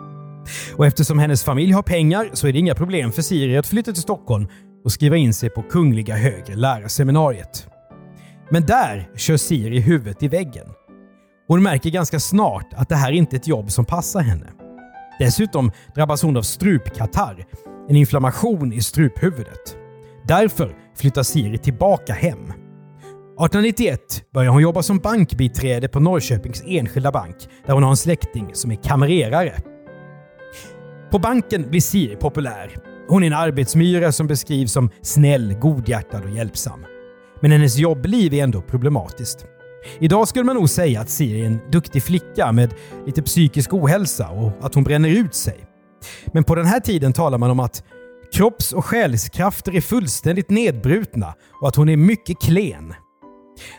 Och 0.76 0.86
eftersom 0.86 1.20
hennes 1.20 1.44
familj 1.44 1.72
har 1.72 1.84
pengar 1.84 2.30
så 2.34 2.48
är 2.48 2.54
det 2.54 2.60
inga 2.60 2.76
problem 2.76 3.12
för 3.12 3.22
Siri 3.22 3.58
att 3.58 3.68
flytta 3.68 3.92
till 3.92 4.02
Stockholm 4.02 4.48
och 4.84 4.92
skriva 4.92 5.18
in 5.18 5.34
sig 5.34 5.50
på 5.50 5.62
Kungliga 5.62 6.16
högre 6.16 6.56
lärarseminariet. 6.56 7.68
Men 8.50 8.66
där 8.66 9.10
kör 9.16 9.38
Siri 9.38 9.80
huvudet 9.80 10.24
i 10.24 10.28
väggen. 10.28 10.68
Hon 11.48 11.64
märker 11.64 11.90
ganska 11.90 12.20
snart 12.20 12.74
att 12.74 12.90
det 12.90 12.96
här 12.96 13.12
inte 13.12 13.36
är 13.36 13.40
ett 13.40 13.48
jobb 13.48 13.72
som 13.72 13.86
passar 13.86 14.22
henne. 14.22 14.48
Dessutom 15.20 15.72
drabbas 15.96 16.22
hon 16.24 16.38
av 16.38 16.42
strupkatarr, 16.42 17.46
en 17.90 17.96
inflammation 17.96 18.74
i 18.74 18.82
struphuvudet. 18.82 19.78
Därför 20.24 20.76
flyttar 21.00 21.24
Siri 21.24 21.58
tillbaka 21.58 22.14
hem. 22.14 22.38
1891 22.38 24.00
börjar 24.34 24.52
hon 24.52 24.62
jobba 24.62 24.84
som 24.84 24.98
bankbiträde 24.98 25.88
på 25.88 26.00
Norrköpings 26.00 26.64
Enskilda 26.68 27.12
Bank 27.12 27.36
där 27.66 27.74
hon 27.74 27.84
har 27.84 27.90
en 27.90 27.98
släkting 27.98 28.50
som 28.54 28.72
är 28.72 28.76
kamrerare. 28.76 29.62
På 31.12 31.20
banken 31.20 31.70
blir 31.70 31.82
Siri 31.82 32.16
populär. 32.16 32.76
Hon 33.08 33.24
är 33.24 33.28
en 33.28 33.34
arbetsmyra 33.34 34.12
som 34.12 34.28
beskrivs 34.28 34.72
som 34.72 34.90
snäll, 35.02 35.54
godhjärtad 35.54 36.24
och 36.24 36.30
hjälpsam. 36.30 36.86
Men 37.42 37.52
hennes 37.52 37.78
jobbliv 37.78 38.34
är 38.34 38.44
ändå 38.44 38.62
problematiskt. 38.62 39.46
Idag 40.00 40.28
skulle 40.28 40.46
man 40.46 40.56
nog 40.56 40.70
säga 40.70 41.02
att 41.02 41.10
Siri 41.10 41.42
är 41.42 41.46
en 41.46 41.60
duktig 41.72 42.04
flicka 42.04 42.52
med 42.52 42.74
lite 43.06 43.22
psykisk 43.22 43.74
ohälsa 43.74 44.30
och 44.30 44.52
att 44.62 44.76
hon 44.76 44.84
bränner 44.84 45.10
ut 45.10 45.36
sig. 45.36 45.66
Men 46.34 46.44
på 46.44 46.56
den 46.56 46.66
här 46.66 46.80
tiden 46.80 47.14
talar 47.14 47.38
man 47.38 47.52
om 47.52 47.60
att 47.60 47.84
kropps 48.34 48.74
och 48.74 48.86
själskrafter 48.86 49.76
är 49.76 49.82
fullständigt 49.82 50.50
nedbrutna 50.50 51.34
och 51.62 51.68
att 51.68 51.76
hon 51.76 51.90
är 51.90 51.98
mycket 51.98 52.42
klen. 52.42 52.94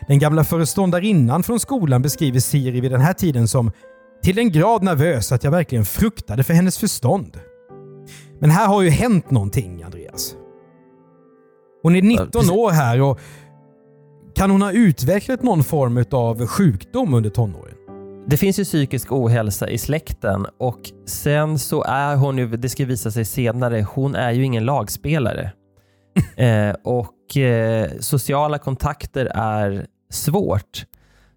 Den 0.07 0.19
gamla 0.19 0.43
föreståndarinnan 0.43 1.43
från 1.43 1.59
skolan 1.59 2.01
beskriver 2.01 2.39
Siri 2.39 2.81
vid 2.81 2.91
den 2.91 3.01
här 3.01 3.13
tiden 3.13 3.47
som 3.47 3.71
till 4.23 4.35
den 4.35 4.51
grad 4.51 4.83
nervös 4.83 5.31
att 5.31 5.43
jag 5.43 5.51
verkligen 5.51 5.85
fruktade 5.85 6.43
för 6.43 6.53
hennes 6.53 6.77
förstånd. 6.77 7.39
Men 8.39 8.49
här 8.49 8.67
har 8.67 8.81
ju 8.81 8.89
hänt 8.89 9.31
någonting, 9.31 9.83
Andreas. 9.83 10.35
Hon 11.83 11.95
är 11.95 12.01
19 12.01 12.49
år 12.49 12.71
här 12.71 13.01
och 13.01 13.19
kan 14.35 14.51
hon 14.51 14.61
ha 14.61 14.71
utvecklat 14.71 15.43
någon 15.43 15.63
form 15.63 16.05
av 16.11 16.47
sjukdom 16.47 17.13
under 17.13 17.29
tonåren? 17.29 17.75
Det 18.27 18.37
finns 18.37 18.59
ju 18.59 18.63
psykisk 18.63 19.11
ohälsa 19.11 19.69
i 19.69 19.77
släkten 19.77 20.45
och 20.57 20.79
sen 21.05 21.59
så 21.59 21.83
är 21.83 22.15
hon 22.15 22.37
ju, 22.37 22.47
det 22.47 22.69
ska 22.69 22.85
visa 22.85 23.11
sig 23.11 23.25
senare, 23.25 23.85
hon 23.89 24.15
är 24.15 24.31
ju 24.31 24.43
ingen 24.43 24.65
lagspelare. 24.65 25.51
eh, 26.35 26.75
och 26.83 27.37
eh, 27.37 27.89
sociala 27.99 28.57
kontakter 28.57 29.25
är 29.25 29.85
svårt. 30.09 30.85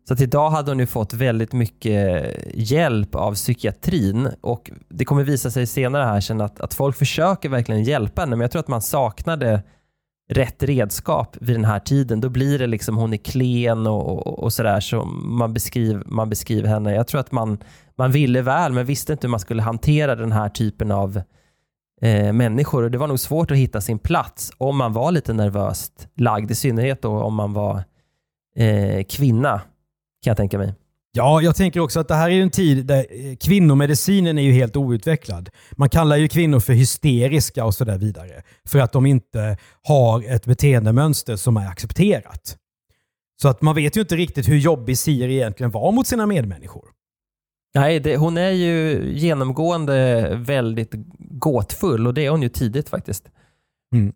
Så 0.08 0.14
att 0.14 0.20
idag 0.20 0.50
hade 0.50 0.70
hon 0.70 0.78
ju 0.78 0.86
fått 0.86 1.12
väldigt 1.12 1.52
mycket 1.52 2.26
hjälp 2.54 3.14
av 3.14 3.34
psykiatrin 3.34 4.28
och 4.40 4.70
det 4.88 5.04
kommer 5.04 5.24
visa 5.24 5.50
sig 5.50 5.66
senare 5.66 6.04
här 6.04 6.20
sen 6.20 6.40
att, 6.40 6.60
att 6.60 6.74
folk 6.74 6.96
försöker 6.96 7.48
verkligen 7.48 7.82
hjälpa 7.82 8.20
henne 8.20 8.36
men 8.36 8.40
jag 8.40 8.50
tror 8.50 8.60
att 8.60 8.68
man 8.68 8.82
saknade 8.82 9.62
rätt 10.28 10.62
redskap 10.62 11.36
vid 11.40 11.56
den 11.56 11.64
här 11.64 11.78
tiden. 11.78 12.20
Då 12.20 12.28
blir 12.28 12.58
det 12.58 12.66
liksom 12.66 12.96
hon 12.96 13.12
är 13.12 13.16
klen 13.16 13.86
och, 13.86 14.08
och, 14.08 14.38
och 14.38 14.52
sådär 14.52 14.80
som 14.80 15.36
man 15.38 15.54
beskriver, 15.54 16.02
man 16.06 16.30
beskriver 16.30 16.68
henne. 16.68 16.94
Jag 16.94 17.06
tror 17.06 17.20
att 17.20 17.32
man, 17.32 17.58
man 17.96 18.10
ville 18.10 18.42
väl 18.42 18.72
men 18.72 18.86
visste 18.86 19.12
inte 19.12 19.26
hur 19.26 19.30
man 19.30 19.40
skulle 19.40 19.62
hantera 19.62 20.16
den 20.16 20.32
här 20.32 20.48
typen 20.48 20.90
av 20.90 21.20
eh, 22.00 22.32
människor 22.32 22.82
och 22.82 22.90
det 22.90 22.98
var 22.98 23.08
nog 23.08 23.20
svårt 23.20 23.50
att 23.50 23.56
hitta 23.56 23.80
sin 23.80 23.98
plats 23.98 24.52
om 24.58 24.76
man 24.76 24.92
var 24.92 25.12
lite 25.12 25.32
nervöst 25.32 26.08
lagd, 26.14 26.50
i 26.50 26.54
synnerhet 26.54 27.02
då 27.02 27.10
om 27.10 27.34
man 27.34 27.52
var 27.52 27.84
eh, 28.56 29.04
kvinna 29.04 29.58
kan 30.22 30.30
jag 30.30 30.36
tänka 30.36 30.58
mig. 30.58 30.74
Ja, 31.16 31.42
jag 31.42 31.56
tänker 31.56 31.80
också 31.80 32.00
att 32.00 32.08
det 32.08 32.14
här 32.14 32.30
är 32.30 32.42
en 32.42 32.50
tid 32.50 32.86
där 32.86 33.06
eh, 33.10 33.36
kvinnomedicinen 33.36 34.38
är 34.38 34.42
ju 34.42 34.52
helt 34.52 34.76
outvecklad. 34.76 35.48
Man 35.72 35.88
kallar 35.88 36.16
ju 36.16 36.28
kvinnor 36.28 36.60
för 36.60 36.72
hysteriska 36.72 37.64
och 37.64 37.74
så 37.74 37.84
där 37.84 37.98
vidare. 37.98 38.42
För 38.68 38.78
att 38.78 38.92
de 38.92 39.06
inte 39.06 39.56
har 39.82 40.34
ett 40.34 40.46
beteendemönster 40.46 41.36
som 41.36 41.56
är 41.56 41.68
accepterat. 41.68 42.56
Så 43.42 43.48
att 43.48 43.62
man 43.62 43.74
vet 43.74 43.96
ju 43.96 44.00
inte 44.00 44.16
riktigt 44.16 44.48
hur 44.48 44.56
jobbig 44.56 44.98
Siri 44.98 45.34
egentligen 45.34 45.70
var 45.70 45.92
mot 45.92 46.06
sina 46.06 46.26
medmänniskor. 46.26 46.84
Nej, 47.74 48.00
det, 48.00 48.16
hon 48.16 48.38
är 48.38 48.50
ju 48.50 49.04
genomgående 49.12 50.28
väldigt 50.36 50.90
gåtfull 51.18 52.06
och 52.06 52.14
det 52.14 52.26
är 52.26 52.30
hon 52.30 52.42
ju 52.42 52.48
tidigt 52.48 52.88
faktiskt. 52.88 53.24
Mm. 53.94 54.12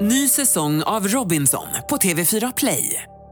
Ny 0.00 0.28
säsong 0.28 0.82
av 0.82 1.08
Robinson 1.08 1.66
på 1.88 1.96
TV4 1.96 2.52
Play. 2.56 3.06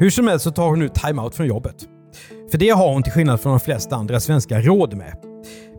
Hur 0.00 0.10
som 0.10 0.28
helst 0.28 0.44
så 0.44 0.50
tar 0.50 0.68
hon 0.68 0.78
nu 0.78 0.88
time-out 0.88 1.34
från 1.34 1.46
jobbet. 1.46 1.76
För 2.50 2.58
det 2.58 2.68
har 2.68 2.92
hon 2.92 3.02
till 3.02 3.12
skillnad 3.12 3.40
från 3.40 3.52
de 3.52 3.60
flesta 3.60 3.96
andra 3.96 4.20
svenskar 4.20 4.62
råd 4.62 4.94
med. 4.94 5.16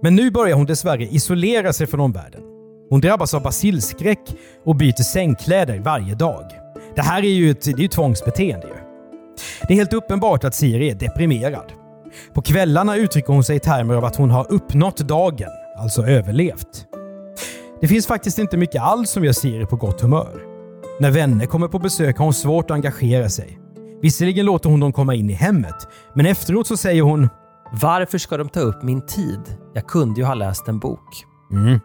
Men 0.02 0.16
nu 0.16 0.32
börjar 0.32 0.56
hon 0.56 0.66
dessvärre 0.66 1.04
isolera 1.04 1.74
sig 1.74 1.88
från 1.88 2.00
omvärlden. 2.00 2.42
Hon 2.90 3.02
drabbas 3.02 3.34
av 3.34 3.42
basilskräck 3.42 4.36
och 4.66 4.76
byter 4.76 5.04
sängkläder 5.04 5.80
varje 5.80 6.16
dag. 6.16 6.46
Det 6.96 7.02
här 7.02 7.24
är 7.24 7.30
ju 7.30 7.52
ett, 7.52 7.62
det 7.62 7.72
är 7.72 7.80
ju 7.80 7.88
tvångsbeteende. 7.88 8.68
Ju. 8.68 8.74
Det 9.68 9.74
är 9.74 9.78
helt 9.78 9.94
uppenbart 9.94 10.44
att 10.44 10.56
Siri 10.56 10.90
är 10.90 10.96
deprimerad. 10.96 11.72
På 12.34 12.42
kvällarna 12.42 12.96
uttrycker 12.96 13.34
hon 13.34 13.44
sig 13.44 13.56
i 13.56 13.60
termer 13.60 13.96
av 13.96 14.06
att 14.06 14.16
hon 14.16 14.32
har 14.32 14.52
uppnått 14.52 14.98
dagen, 14.98 15.50
alltså 15.78 16.06
överlevt. 16.06 16.86
Det 17.82 17.88
finns 17.88 18.08
faktiskt 18.08 18.40
inte 18.40 18.58
mycket 18.58 18.82
alls 18.82 19.10
som 19.10 19.26
gör 19.26 19.34
Siri 19.34 19.66
på 19.66 19.76
gott 19.76 20.02
humör. 20.02 20.42
När 21.00 21.12
vänner 21.12 21.46
kommer 21.46 21.68
på 21.68 21.80
besök 21.80 22.18
har 22.18 22.26
hon 22.26 22.34
svårt 22.34 22.66
att 22.66 22.76
engagera 22.76 23.30
sig. 23.30 23.60
Visserligen 24.01 24.46
låter 24.46 24.70
hon 24.70 24.79
dem 24.79 24.94
komma 24.94 25.15
in 25.15 25.29
i 25.29 25.34
hemmet, 25.34 25.88
men 26.13 26.25
efteråt 26.25 26.68
så 26.68 26.77
säger 26.77 27.01
hon 27.01 27.29
varför 27.72 28.18
ska 28.18 28.38
de 28.38 28.50
ta 28.50 28.60
upp 28.60 28.84
min 28.84 29.01
tid? 29.01 29.39
Jag 29.74 29.88
kunde 29.88 30.22
ju 30.22 30.25
ha 30.25 30.34
läst 30.34 30.68
en 30.68 30.79
bok. 30.79 31.25
Mm. 31.51 31.79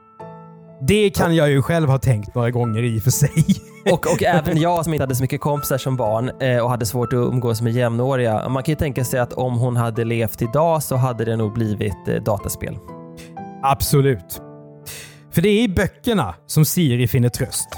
Det 0.89 1.11
kan 1.11 1.37
jag 1.37 1.51
ju 1.51 1.63
själv 1.63 1.89
ha 1.89 1.99
tänkt 1.99 2.35
några 2.35 2.51
gånger 2.51 2.83
i 2.83 2.99
och 2.99 3.03
för 3.03 3.11
sig. 3.11 3.45
Och, 3.93 4.07
och 4.07 4.23
även 4.23 4.61
jag 4.61 4.85
som 4.85 4.95
inte 4.95 5.03
hade 5.03 5.15
så 5.15 5.23
mycket 5.23 5.41
kompisar 5.41 5.79
som 5.79 5.97
barn 5.97 6.31
eh, 6.41 6.59
och 6.59 6.71
hade 6.71 6.87
svårt 6.87 7.13
att 7.13 7.17
umgås 7.17 7.63
med 7.63 7.73
jämnåriga. 7.73 8.49
Man 8.49 8.63
kan 8.63 8.73
ju 8.73 8.77
tänka 8.77 9.05
sig 9.05 9.21
att 9.21 9.33
om 9.33 9.59
hon 9.59 9.77
hade 9.77 10.05
levt 10.05 10.43
idag 10.43 10.83
så 10.83 10.97
hade 10.97 11.25
det 11.25 11.37
nog 11.37 11.53
blivit 11.53 12.09
eh, 12.09 12.15
dataspel. 12.15 12.79
Absolut. 13.63 14.43
För 15.31 15.43
det 15.43 15.49
är 15.49 15.63
i 15.63 15.69
böckerna 15.69 16.35
som 16.47 16.65
Siri 16.65 17.09
finner 17.09 17.29
tröst. 17.29 17.69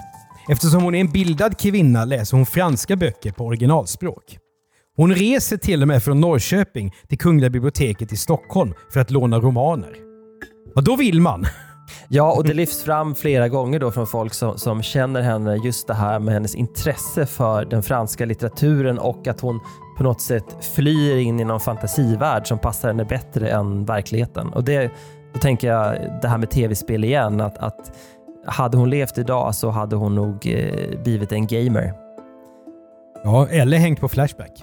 Eftersom 0.48 0.82
hon 0.82 0.94
är 0.94 1.00
en 1.00 1.12
bildad 1.12 1.58
kvinna 1.58 2.04
läser 2.04 2.36
hon 2.36 2.46
franska 2.46 2.96
böcker 2.96 3.32
på 3.32 3.44
originalspråk. 3.44 4.38
Hon 4.96 5.14
reser 5.14 5.56
till 5.56 5.82
och 5.82 5.88
med 5.88 6.02
från 6.02 6.20
Norrköping 6.20 6.94
till 7.08 7.18
Kungliga 7.18 7.50
biblioteket 7.50 8.12
i 8.12 8.16
Stockholm 8.16 8.74
för 8.92 9.00
att 9.00 9.10
låna 9.10 9.38
romaner. 9.38 9.92
Och 10.74 10.84
då 10.84 10.96
vill 10.96 11.20
man. 11.20 11.46
Ja, 12.08 12.32
och 12.32 12.44
det 12.44 12.54
lyfts 12.54 12.82
fram 12.82 13.14
flera 13.14 13.48
gånger 13.48 13.80
då 13.80 13.90
från 13.90 14.06
folk 14.06 14.34
som, 14.34 14.58
som 14.58 14.82
känner 14.82 15.22
henne, 15.22 15.56
just 15.56 15.86
det 15.86 15.94
här 15.94 16.18
med 16.18 16.34
hennes 16.34 16.54
intresse 16.54 17.26
för 17.26 17.64
den 17.64 17.82
franska 17.82 18.24
litteraturen 18.24 18.98
och 18.98 19.26
att 19.26 19.40
hon 19.40 19.60
på 19.96 20.02
något 20.02 20.20
sätt 20.20 20.56
flyr 20.74 21.16
in 21.16 21.40
i 21.40 21.44
någon 21.44 21.60
fantasivärld 21.60 22.46
som 22.46 22.58
passar 22.58 22.88
henne 22.88 23.04
bättre 23.04 23.48
än 23.48 23.84
verkligheten. 23.84 24.48
Och 24.48 24.64
det, 24.64 24.90
då 25.34 25.40
tänker 25.40 25.68
jag 25.68 25.96
det 26.22 26.28
här 26.28 26.38
med 26.38 26.50
tv-spel 26.50 27.04
igen, 27.04 27.40
att, 27.40 27.58
att 27.58 27.92
hade 28.46 28.76
hon 28.76 28.90
levt 28.90 29.18
idag 29.18 29.54
så 29.54 29.70
hade 29.70 29.96
hon 29.96 30.14
nog 30.14 30.46
eh, 30.46 31.02
blivit 31.02 31.32
en 31.32 31.46
gamer. 31.46 31.92
Ja, 33.24 33.48
eller 33.48 33.78
hängt 33.78 34.00
på 34.00 34.08
Flashback. 34.08 34.62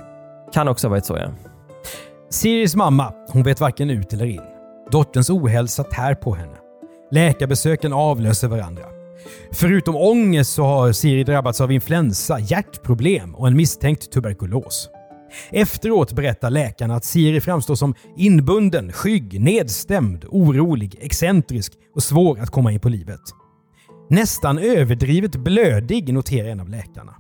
Kan 0.53 0.67
också 0.67 0.87
ha 0.87 0.89
varit 0.89 1.05
så 1.05 1.17
ja. 1.17 1.29
Siris 2.29 2.75
mamma, 2.75 3.13
hon 3.29 3.43
vet 3.43 3.59
varken 3.59 3.89
ut 3.89 4.13
eller 4.13 4.25
in. 4.25 4.41
Dotterns 4.91 5.29
ohälsa 5.29 5.83
tär 5.83 6.15
på 6.15 6.35
henne. 6.35 6.55
Läkarbesöken 7.11 7.93
avlöser 7.93 8.47
varandra. 8.47 8.83
Förutom 9.51 9.95
ångest 9.95 10.53
så 10.53 10.63
har 10.63 10.91
Siri 10.91 11.23
drabbats 11.23 11.61
av 11.61 11.71
influensa, 11.71 12.39
hjärtproblem 12.39 13.35
och 13.35 13.47
en 13.47 13.55
misstänkt 13.55 14.11
tuberkulos. 14.11 14.89
Efteråt 15.51 16.11
berättar 16.11 16.49
läkarna 16.49 16.95
att 16.95 17.05
Siri 17.05 17.41
framstår 17.41 17.75
som 17.75 17.95
inbunden, 18.17 18.91
skygg, 18.91 19.41
nedstämd, 19.41 20.25
orolig, 20.29 20.97
excentrisk 21.01 21.73
och 21.95 22.03
svår 22.03 22.39
att 22.39 22.49
komma 22.49 22.71
in 22.71 22.79
på 22.79 22.89
livet. 22.89 23.21
Nästan 24.13 24.57
överdrivet 24.57 25.35
blödig, 25.35 26.13
noterar 26.13 26.49
en 26.49 26.59
av 26.59 26.69
läkarna. 26.69 27.15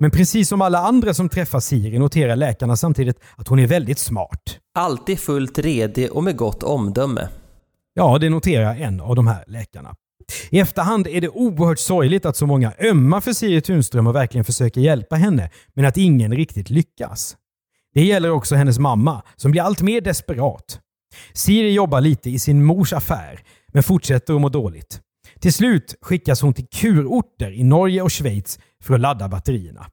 Men 0.00 0.10
precis 0.10 0.48
som 0.48 0.62
alla 0.62 0.78
andra 0.78 1.14
som 1.14 1.28
träffar 1.28 1.60
Siri 1.60 1.98
noterar 1.98 2.36
läkarna 2.36 2.76
samtidigt 2.76 3.16
att 3.36 3.48
hon 3.48 3.58
är 3.58 3.66
väldigt 3.66 3.98
smart. 3.98 4.58
Alltid 4.74 5.20
fullt 5.20 5.58
redig 5.58 6.12
och 6.12 6.24
med 6.24 6.36
gott 6.36 6.62
omdöme. 6.62 7.28
Ja, 7.94 8.18
det 8.18 8.30
noterar 8.30 8.74
en 8.74 9.00
av 9.00 9.16
de 9.16 9.26
här 9.26 9.44
läkarna. 9.46 9.94
I 10.50 10.60
efterhand 10.60 11.06
är 11.06 11.20
det 11.20 11.28
oerhört 11.28 11.78
sorgligt 11.78 12.26
att 12.26 12.36
så 12.36 12.46
många 12.46 12.72
ömmar 12.80 13.20
för 13.20 13.32
Siri 13.32 13.60
Tunström 13.60 14.06
och 14.06 14.14
verkligen 14.14 14.44
försöker 14.44 14.80
hjälpa 14.80 15.16
henne, 15.16 15.50
men 15.74 15.84
att 15.84 15.96
ingen 15.96 16.36
riktigt 16.36 16.70
lyckas. 16.70 17.36
Det 17.94 18.04
gäller 18.04 18.30
också 18.30 18.54
hennes 18.54 18.78
mamma, 18.78 19.22
som 19.36 19.50
blir 19.50 19.62
allt 19.62 19.82
mer 19.82 20.00
desperat. 20.00 20.80
Siri 21.32 21.72
jobbar 21.72 22.00
lite 22.00 22.30
i 22.30 22.38
sin 22.38 22.64
mors 22.64 22.92
affär, 22.92 23.40
men 23.72 23.82
fortsätter 23.82 24.34
att 24.34 24.40
må 24.40 24.48
dåligt. 24.48 25.00
Till 25.40 25.52
slut 25.52 25.94
skickas 26.00 26.42
hon 26.42 26.54
till 26.54 26.66
kurorter 26.66 27.50
i 27.52 27.64
Norge 27.64 28.02
och 28.02 28.12
Schweiz 28.12 28.58
för 28.82 28.94
att 28.94 29.00
ladda 29.00 29.28
batterierna. 29.28 29.86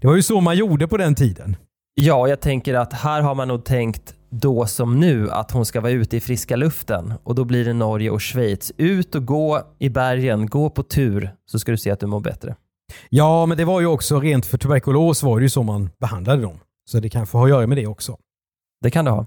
Det 0.00 0.06
var 0.06 0.16
ju 0.16 0.22
så 0.22 0.40
man 0.40 0.56
gjorde 0.56 0.88
på 0.88 0.96
den 0.96 1.14
tiden. 1.14 1.56
Ja, 1.94 2.28
jag 2.28 2.40
tänker 2.40 2.74
att 2.74 2.92
här 2.92 3.22
har 3.22 3.34
man 3.34 3.48
nog 3.48 3.64
tänkt 3.64 4.14
då 4.30 4.66
som 4.66 5.00
nu 5.00 5.30
att 5.30 5.50
hon 5.50 5.66
ska 5.66 5.80
vara 5.80 5.92
ute 5.92 6.16
i 6.16 6.20
friska 6.20 6.56
luften 6.56 7.14
och 7.24 7.34
då 7.34 7.44
blir 7.44 7.64
det 7.64 7.72
Norge 7.72 8.10
och 8.10 8.22
Schweiz. 8.22 8.72
Ut 8.76 9.14
och 9.14 9.26
gå 9.26 9.62
i 9.78 9.88
bergen, 9.88 10.46
gå 10.46 10.70
på 10.70 10.82
tur 10.82 11.34
så 11.46 11.58
ska 11.58 11.72
du 11.72 11.78
se 11.78 11.90
att 11.90 12.00
du 12.00 12.06
mår 12.06 12.20
bättre. 12.20 12.56
Ja, 13.08 13.46
men 13.46 13.56
det 13.56 13.64
var 13.64 13.80
ju 13.80 13.86
också 13.86 14.20
rent 14.20 14.46
för 14.46 14.58
tuberkulos 14.58 15.22
var 15.22 15.38
det 15.38 15.42
ju 15.42 15.50
så 15.50 15.62
man 15.62 15.90
behandlade 16.00 16.42
dem. 16.42 16.58
Så 16.90 17.00
det 17.00 17.08
kanske 17.08 17.38
har 17.38 17.44
att 17.44 17.50
göra 17.50 17.66
med 17.66 17.78
det 17.78 17.86
också. 17.86 18.18
Det 18.82 18.90
kan 18.90 19.04
det 19.04 19.10
ha. 19.10 19.26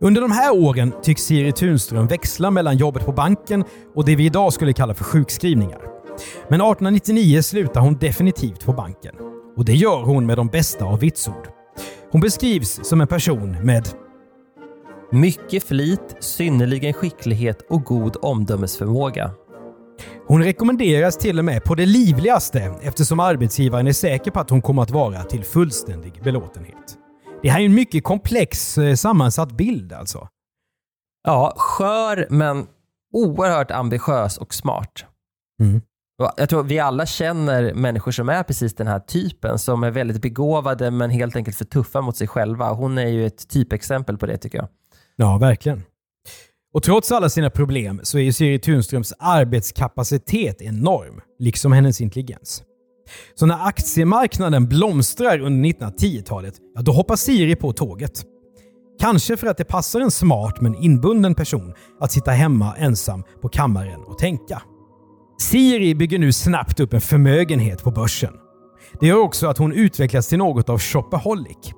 Under 0.00 0.20
de 0.20 0.30
här 0.30 0.54
åren 0.54 0.92
tycks 1.02 1.22
Siri 1.22 1.52
Tunström 1.52 2.06
växla 2.06 2.50
mellan 2.50 2.76
jobbet 2.76 3.06
på 3.06 3.12
banken 3.12 3.64
och 3.94 4.04
det 4.04 4.16
vi 4.16 4.24
idag 4.24 4.52
skulle 4.52 4.72
kalla 4.72 4.94
för 4.94 5.04
sjukskrivningar. 5.04 5.80
Men 6.48 6.60
1899 6.60 7.42
slutar 7.42 7.80
hon 7.80 7.98
definitivt 7.98 8.64
på 8.64 8.72
banken. 8.72 9.14
Och 9.56 9.64
det 9.64 9.74
gör 9.74 10.02
hon 10.02 10.26
med 10.26 10.36
de 10.38 10.46
bästa 10.46 10.84
av 10.84 11.00
vitsord. 11.00 11.48
Hon 12.10 12.20
beskrivs 12.20 12.80
som 12.82 13.00
en 13.00 13.06
person 13.06 13.56
med 13.62 13.88
Mycket 15.12 15.64
flit, 15.64 16.16
synnerligen 16.20 16.92
skicklighet 16.92 17.62
och 17.70 17.84
god 17.84 18.16
omdömesförmåga. 18.22 19.30
Hon 20.26 20.44
rekommenderas 20.44 21.16
till 21.16 21.38
och 21.38 21.44
med 21.44 21.64
på 21.64 21.74
det 21.74 21.86
livligaste 21.86 22.74
eftersom 22.82 23.20
arbetsgivaren 23.20 23.86
är 23.86 23.92
säker 23.92 24.30
på 24.30 24.40
att 24.40 24.50
hon 24.50 24.62
kommer 24.62 24.82
att 24.82 24.90
vara 24.90 25.22
till 25.22 25.44
fullständig 25.44 26.20
belåtenhet. 26.24 26.97
Det 27.42 27.48
här 27.48 27.60
är 27.60 27.64
en 27.64 27.74
mycket 27.74 28.04
komplex 28.04 28.78
eh, 28.78 28.94
sammansatt 28.94 29.52
bild 29.52 29.92
alltså. 29.92 30.28
Ja, 31.22 31.54
skör 31.56 32.26
men 32.30 32.66
oerhört 33.12 33.70
ambitiös 33.70 34.38
och 34.38 34.54
smart. 34.54 35.04
Mm. 35.62 35.80
Jag 36.36 36.48
tror 36.48 36.62
vi 36.62 36.78
alla 36.78 37.06
känner 37.06 37.74
människor 37.74 38.12
som 38.12 38.28
är 38.28 38.42
precis 38.42 38.74
den 38.74 38.86
här 38.86 39.00
typen, 39.00 39.58
som 39.58 39.84
är 39.84 39.90
väldigt 39.90 40.22
begåvade 40.22 40.90
men 40.90 41.10
helt 41.10 41.36
enkelt 41.36 41.56
för 41.56 41.64
tuffa 41.64 42.00
mot 42.00 42.16
sig 42.16 42.28
själva. 42.28 42.72
Hon 42.72 42.98
är 42.98 43.06
ju 43.06 43.26
ett 43.26 43.48
typexempel 43.48 44.18
på 44.18 44.26
det 44.26 44.38
tycker 44.38 44.58
jag. 44.58 44.68
Ja, 45.16 45.38
verkligen. 45.38 45.82
Och 46.74 46.82
trots 46.82 47.12
alla 47.12 47.28
sina 47.28 47.50
problem 47.50 48.00
så 48.02 48.18
är 48.18 48.22
ju 48.22 48.32
Siri 48.32 48.58
Tunströms 48.58 49.12
arbetskapacitet 49.18 50.62
enorm, 50.62 51.20
liksom 51.38 51.72
hennes 51.72 52.00
intelligens. 52.00 52.62
Så 53.34 53.46
när 53.46 53.66
aktiemarknaden 53.66 54.68
blomstrar 54.68 55.40
under 55.40 55.68
1910-talet, 55.68 56.54
ja, 56.74 56.82
då 56.82 56.92
hoppar 56.92 57.16
Siri 57.16 57.56
på 57.56 57.72
tåget. 57.72 58.24
Kanske 59.00 59.36
för 59.36 59.46
att 59.46 59.56
det 59.56 59.64
passar 59.64 60.00
en 60.00 60.10
smart 60.10 60.60
men 60.60 60.74
inbunden 60.74 61.34
person 61.34 61.74
att 62.00 62.12
sitta 62.12 62.30
hemma 62.30 62.74
ensam 62.76 63.24
på 63.42 63.48
kammaren 63.48 64.00
och 64.06 64.18
tänka. 64.18 64.62
Siri 65.40 65.94
bygger 65.94 66.18
nu 66.18 66.32
snabbt 66.32 66.80
upp 66.80 66.92
en 66.92 67.00
förmögenhet 67.00 67.82
på 67.82 67.90
börsen. 67.90 68.32
Det 69.00 69.06
gör 69.06 69.18
också 69.18 69.46
att 69.46 69.58
hon 69.58 69.72
utvecklas 69.72 70.28
till 70.28 70.38
något 70.38 70.68
av 70.68 70.78
shopaholic. 70.78 71.74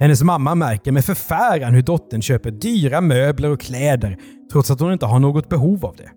Hennes 0.00 0.22
mamma 0.22 0.54
märker 0.54 0.92
med 0.92 1.04
förfäran 1.04 1.74
hur 1.74 1.82
dottern 1.82 2.22
köper 2.22 2.50
dyra 2.50 3.00
möbler 3.00 3.50
och 3.50 3.60
kläder 3.60 4.18
trots 4.52 4.70
att 4.70 4.80
hon 4.80 4.92
inte 4.92 5.06
har 5.06 5.18
något 5.18 5.48
behov 5.48 5.86
av 5.86 5.96
det. 5.96 6.10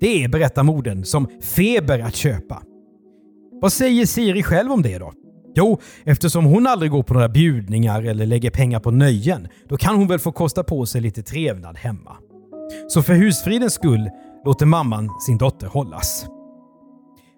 Det 0.00 0.24
är, 0.24 0.28
berättar 0.28 0.62
modern, 0.62 1.04
som 1.04 1.28
feber 1.42 1.98
att 1.98 2.14
köpa. 2.14 2.62
Vad 3.60 3.72
säger 3.72 4.06
Siri 4.06 4.42
själv 4.42 4.72
om 4.72 4.82
det 4.82 4.98
då? 4.98 5.12
Jo, 5.54 5.80
eftersom 6.04 6.44
hon 6.44 6.66
aldrig 6.66 6.90
går 6.90 7.02
på 7.02 7.14
några 7.14 7.28
bjudningar 7.28 8.02
eller 8.02 8.26
lägger 8.26 8.50
pengar 8.50 8.80
på 8.80 8.90
nöjen, 8.90 9.48
då 9.68 9.76
kan 9.76 9.96
hon 9.96 10.08
väl 10.08 10.18
få 10.18 10.32
kosta 10.32 10.64
på 10.64 10.86
sig 10.86 11.00
lite 11.00 11.22
trevnad 11.22 11.76
hemma. 11.78 12.16
Så 12.88 13.02
för 13.02 13.14
husfridens 13.14 13.74
skull 13.74 14.10
låter 14.44 14.66
mamman 14.66 15.10
sin 15.20 15.38
dotter 15.38 15.66
hållas. 15.66 16.26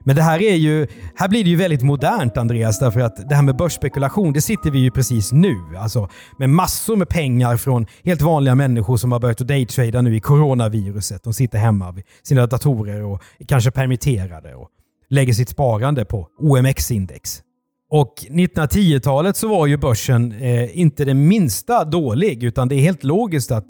Men 0.04 0.16
det 0.16 0.22
här 0.22 0.42
är 0.42 0.54
ju, 0.54 0.86
här 1.16 1.28
blir 1.28 1.44
det 1.44 1.50
ju 1.50 1.56
väldigt 1.56 1.82
modernt 1.82 2.36
Andreas, 2.36 2.78
därför 2.78 3.00
att 3.00 3.28
det 3.28 3.34
här 3.34 3.42
med 3.42 3.56
börsspekulation, 3.56 4.32
det 4.32 4.40
sitter 4.40 4.70
vi 4.70 4.78
ju 4.78 4.90
precis 4.90 5.32
nu. 5.32 5.56
Alltså 5.78 6.08
med 6.38 6.50
massor 6.50 6.96
med 6.96 7.08
pengar 7.08 7.56
från 7.56 7.86
helt 8.04 8.22
vanliga 8.22 8.54
människor 8.54 8.96
som 8.96 9.12
har 9.12 9.18
börjat 9.18 9.40
att 9.40 9.48
daytrada 9.48 10.02
nu 10.02 10.16
i 10.16 10.20
coronaviruset. 10.20 11.22
De 11.24 11.34
sitter 11.34 11.58
hemma 11.58 11.92
vid 11.92 12.04
sina 12.22 12.46
datorer 12.46 13.02
och 13.02 13.22
är 13.38 13.44
kanske 13.44 13.70
permitterade 13.70 14.54
och 14.54 14.68
lägger 15.10 15.32
sitt 15.32 15.48
sparande 15.48 16.04
på 16.04 16.28
OMX-index. 16.38 17.42
Och 17.90 18.14
1910-talet 18.30 19.36
så 19.36 19.48
var 19.48 19.66
ju 19.66 19.76
börsen 19.76 20.32
eh, 20.32 20.78
inte 20.78 21.04
det 21.04 21.14
minsta 21.14 21.84
dålig, 21.84 22.42
utan 22.42 22.68
det 22.68 22.74
är 22.74 22.80
helt 22.80 23.04
logiskt 23.04 23.50
att, 23.50 23.66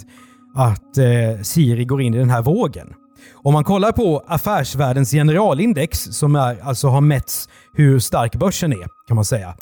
att 0.56 0.98
eh, 0.98 1.42
Siri 1.42 1.84
går 1.84 2.02
in 2.02 2.14
i 2.14 2.18
den 2.18 2.30
här 2.30 2.42
vågen. 2.42 2.94
Om 3.34 3.52
man 3.52 3.64
kollar 3.64 3.92
på 3.92 4.24
Affärsvärldens 4.26 5.10
generalindex, 5.10 5.98
som 5.98 6.36
är, 6.36 6.60
alltså 6.62 6.88
har 6.88 7.00
mätts 7.00 7.48
hur 7.74 7.98
stark 7.98 8.36
börsen 8.36 8.72
är, 8.72 8.86
kan 9.08 9.14
man 9.14 9.24
säga, 9.24 9.54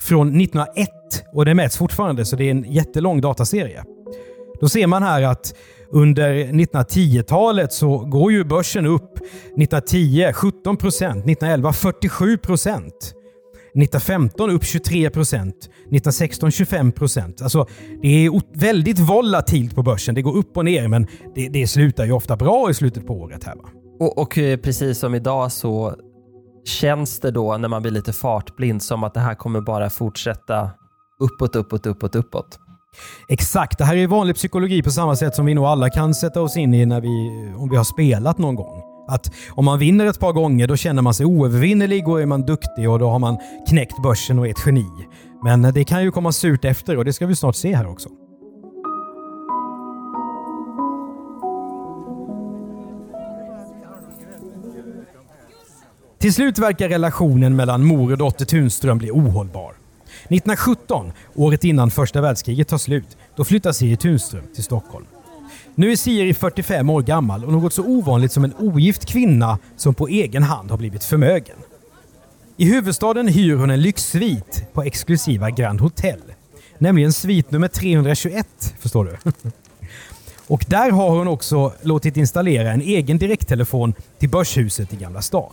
från 0.00 0.40
1901 0.40 0.88
och 1.34 1.44
det 1.44 1.54
mäts 1.54 1.76
fortfarande, 1.76 2.24
så 2.24 2.36
det 2.36 2.44
är 2.44 2.50
en 2.50 2.72
jättelång 2.72 3.20
dataserie. 3.20 3.84
Då 4.60 4.68
ser 4.68 4.86
man 4.86 5.02
här 5.02 5.22
att 5.22 5.54
under 5.90 6.34
1910-talet 6.34 7.72
så 7.72 7.98
går 7.98 8.32
ju 8.32 8.44
börsen 8.44 8.86
upp 8.86 9.18
1910 9.18 10.32
17 10.34 10.76
procent, 10.76 11.16
1911 11.16 11.72
47 11.72 12.38
procent. 12.38 13.12
1915 13.76 14.50
upp 14.50 14.64
23 14.64 15.10
procent, 15.10 15.56
1916 15.56 16.50
25 16.50 16.92
procent. 16.92 17.42
Alltså, 17.42 17.66
det 18.02 18.08
är 18.08 18.58
väldigt 18.58 18.98
volatilt 18.98 19.74
på 19.74 19.82
börsen. 19.82 20.14
Det 20.14 20.22
går 20.22 20.36
upp 20.36 20.56
och 20.56 20.64
ner, 20.64 20.88
men 20.88 21.06
det, 21.34 21.48
det 21.48 21.66
slutar 21.66 22.04
ju 22.04 22.12
ofta 22.12 22.36
bra 22.36 22.70
i 22.70 22.74
slutet 22.74 23.06
på 23.06 23.14
året. 23.14 23.44
här 23.44 23.56
va? 23.56 23.68
Och, 24.00 24.18
och 24.18 24.38
eh, 24.38 24.58
precis 24.58 24.98
som 24.98 25.14
idag 25.14 25.52
så 25.52 25.94
känns 26.64 27.20
det 27.20 27.30
då 27.30 27.56
när 27.56 27.68
man 27.68 27.82
blir 27.82 27.92
lite 27.92 28.12
fartblind 28.12 28.82
som 28.82 29.04
att 29.04 29.14
det 29.14 29.20
här 29.20 29.34
kommer 29.34 29.60
bara 29.60 29.90
fortsätta 29.90 30.70
uppåt, 31.20 31.56
uppåt, 31.56 31.86
uppåt, 31.86 32.14
uppåt. 32.16 32.58
Exakt, 33.28 33.78
det 33.78 33.84
här 33.84 33.96
är 33.96 34.06
vanlig 34.06 34.36
psykologi 34.36 34.82
på 34.82 34.90
samma 34.90 35.16
sätt 35.16 35.34
som 35.34 35.46
vi 35.46 35.54
nog 35.54 35.64
alla 35.64 35.90
kan 35.90 36.14
sätta 36.14 36.40
oss 36.40 36.56
in 36.56 36.74
i 36.74 36.86
när 36.86 37.00
vi, 37.00 37.08
om 37.56 37.68
vi 37.70 37.76
har 37.76 37.84
spelat 37.84 38.38
någon 38.38 38.54
gång. 38.54 38.82
Att 39.08 39.30
om 39.50 39.64
man 39.64 39.78
vinner 39.78 40.06
ett 40.06 40.20
par 40.20 40.32
gånger 40.32 40.66
då 40.66 40.76
känner 40.76 41.02
man 41.02 41.14
sig 41.14 41.26
oövervinnerlig 41.26 42.08
och 42.08 42.22
är 42.22 42.26
man 42.26 42.42
duktig 42.42 42.90
och 42.90 42.98
då 42.98 43.10
har 43.10 43.18
man 43.18 43.38
knäckt 43.68 44.02
börsen 44.02 44.38
och 44.38 44.46
är 44.46 44.50
ett 44.50 44.66
geni. 44.66 44.86
Men 45.44 45.62
det 45.62 45.84
kan 45.84 46.02
ju 46.02 46.10
komma 46.10 46.32
surt 46.32 46.64
efter 46.64 46.96
och 46.96 47.04
det 47.04 47.12
ska 47.12 47.26
vi 47.26 47.36
snart 47.36 47.56
se 47.56 47.76
här 47.76 47.86
också. 47.90 48.08
Till 56.18 56.34
slut 56.34 56.58
verkar 56.58 56.88
relationen 56.88 57.56
mellan 57.56 57.84
mor 57.84 58.12
och 58.12 58.18
dotter 58.18 58.44
Tunström 58.44 58.98
bli 58.98 59.10
ohållbar. 59.10 59.85
1917, 60.30 61.12
året 61.34 61.64
innan 61.64 61.90
första 61.90 62.20
världskriget 62.20 62.68
tar 62.68 62.78
slut, 62.78 63.16
då 63.36 63.44
flyttar 63.44 63.72
Siri 63.72 63.96
Tunström 63.96 64.44
till 64.54 64.64
Stockholm. 64.64 65.06
Nu 65.74 65.92
är 65.92 65.96
Siri 65.96 66.34
45 66.34 66.90
år 66.90 67.02
gammal 67.02 67.44
och 67.44 67.52
något 67.52 67.72
så 67.72 67.84
ovanligt 67.84 68.32
som 68.32 68.44
en 68.44 68.54
ogift 68.58 69.06
kvinna 69.06 69.58
som 69.76 69.94
på 69.94 70.08
egen 70.08 70.42
hand 70.42 70.70
har 70.70 70.78
blivit 70.78 71.04
förmögen. 71.04 71.56
I 72.56 72.64
huvudstaden 72.64 73.28
hyr 73.28 73.54
hon 73.54 73.70
en 73.70 73.82
lyxsvit 73.82 74.64
på 74.72 74.82
exklusiva 74.82 75.50
Grand 75.50 75.80
Hotel. 75.80 76.20
Nämligen 76.78 77.12
svit 77.12 77.50
nummer 77.50 77.68
321, 77.68 78.74
förstår 78.78 79.04
du. 79.04 79.30
Och 80.46 80.64
där 80.68 80.90
har 80.90 81.10
hon 81.10 81.28
också 81.28 81.72
låtit 81.82 82.16
installera 82.16 82.72
en 82.72 82.80
egen 82.80 83.18
direkttelefon 83.18 83.94
till 84.18 84.28
Börshuset 84.28 84.92
i 84.92 84.96
Gamla 84.96 85.22
stan. 85.22 85.52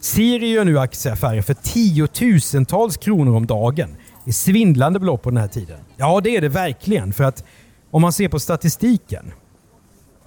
Siri 0.00 0.48
gör 0.48 0.64
nu 0.64 0.78
aktieaffärer 0.78 1.42
för 1.42 1.54
tiotusentals 1.54 2.96
kronor 2.96 3.36
om 3.36 3.46
dagen. 3.46 3.96
Det 4.24 4.30
är 4.30 4.32
svindlande 4.32 4.98
belopp 4.98 5.22
på 5.22 5.30
den 5.30 5.36
här 5.36 5.48
tiden. 5.48 5.78
Ja, 5.96 6.20
det 6.20 6.36
är 6.36 6.40
det 6.40 6.48
verkligen. 6.48 7.12
För 7.12 7.24
att 7.24 7.44
om 7.90 8.02
man 8.02 8.12
ser 8.12 8.28
på 8.28 8.40
statistiken 8.40 9.32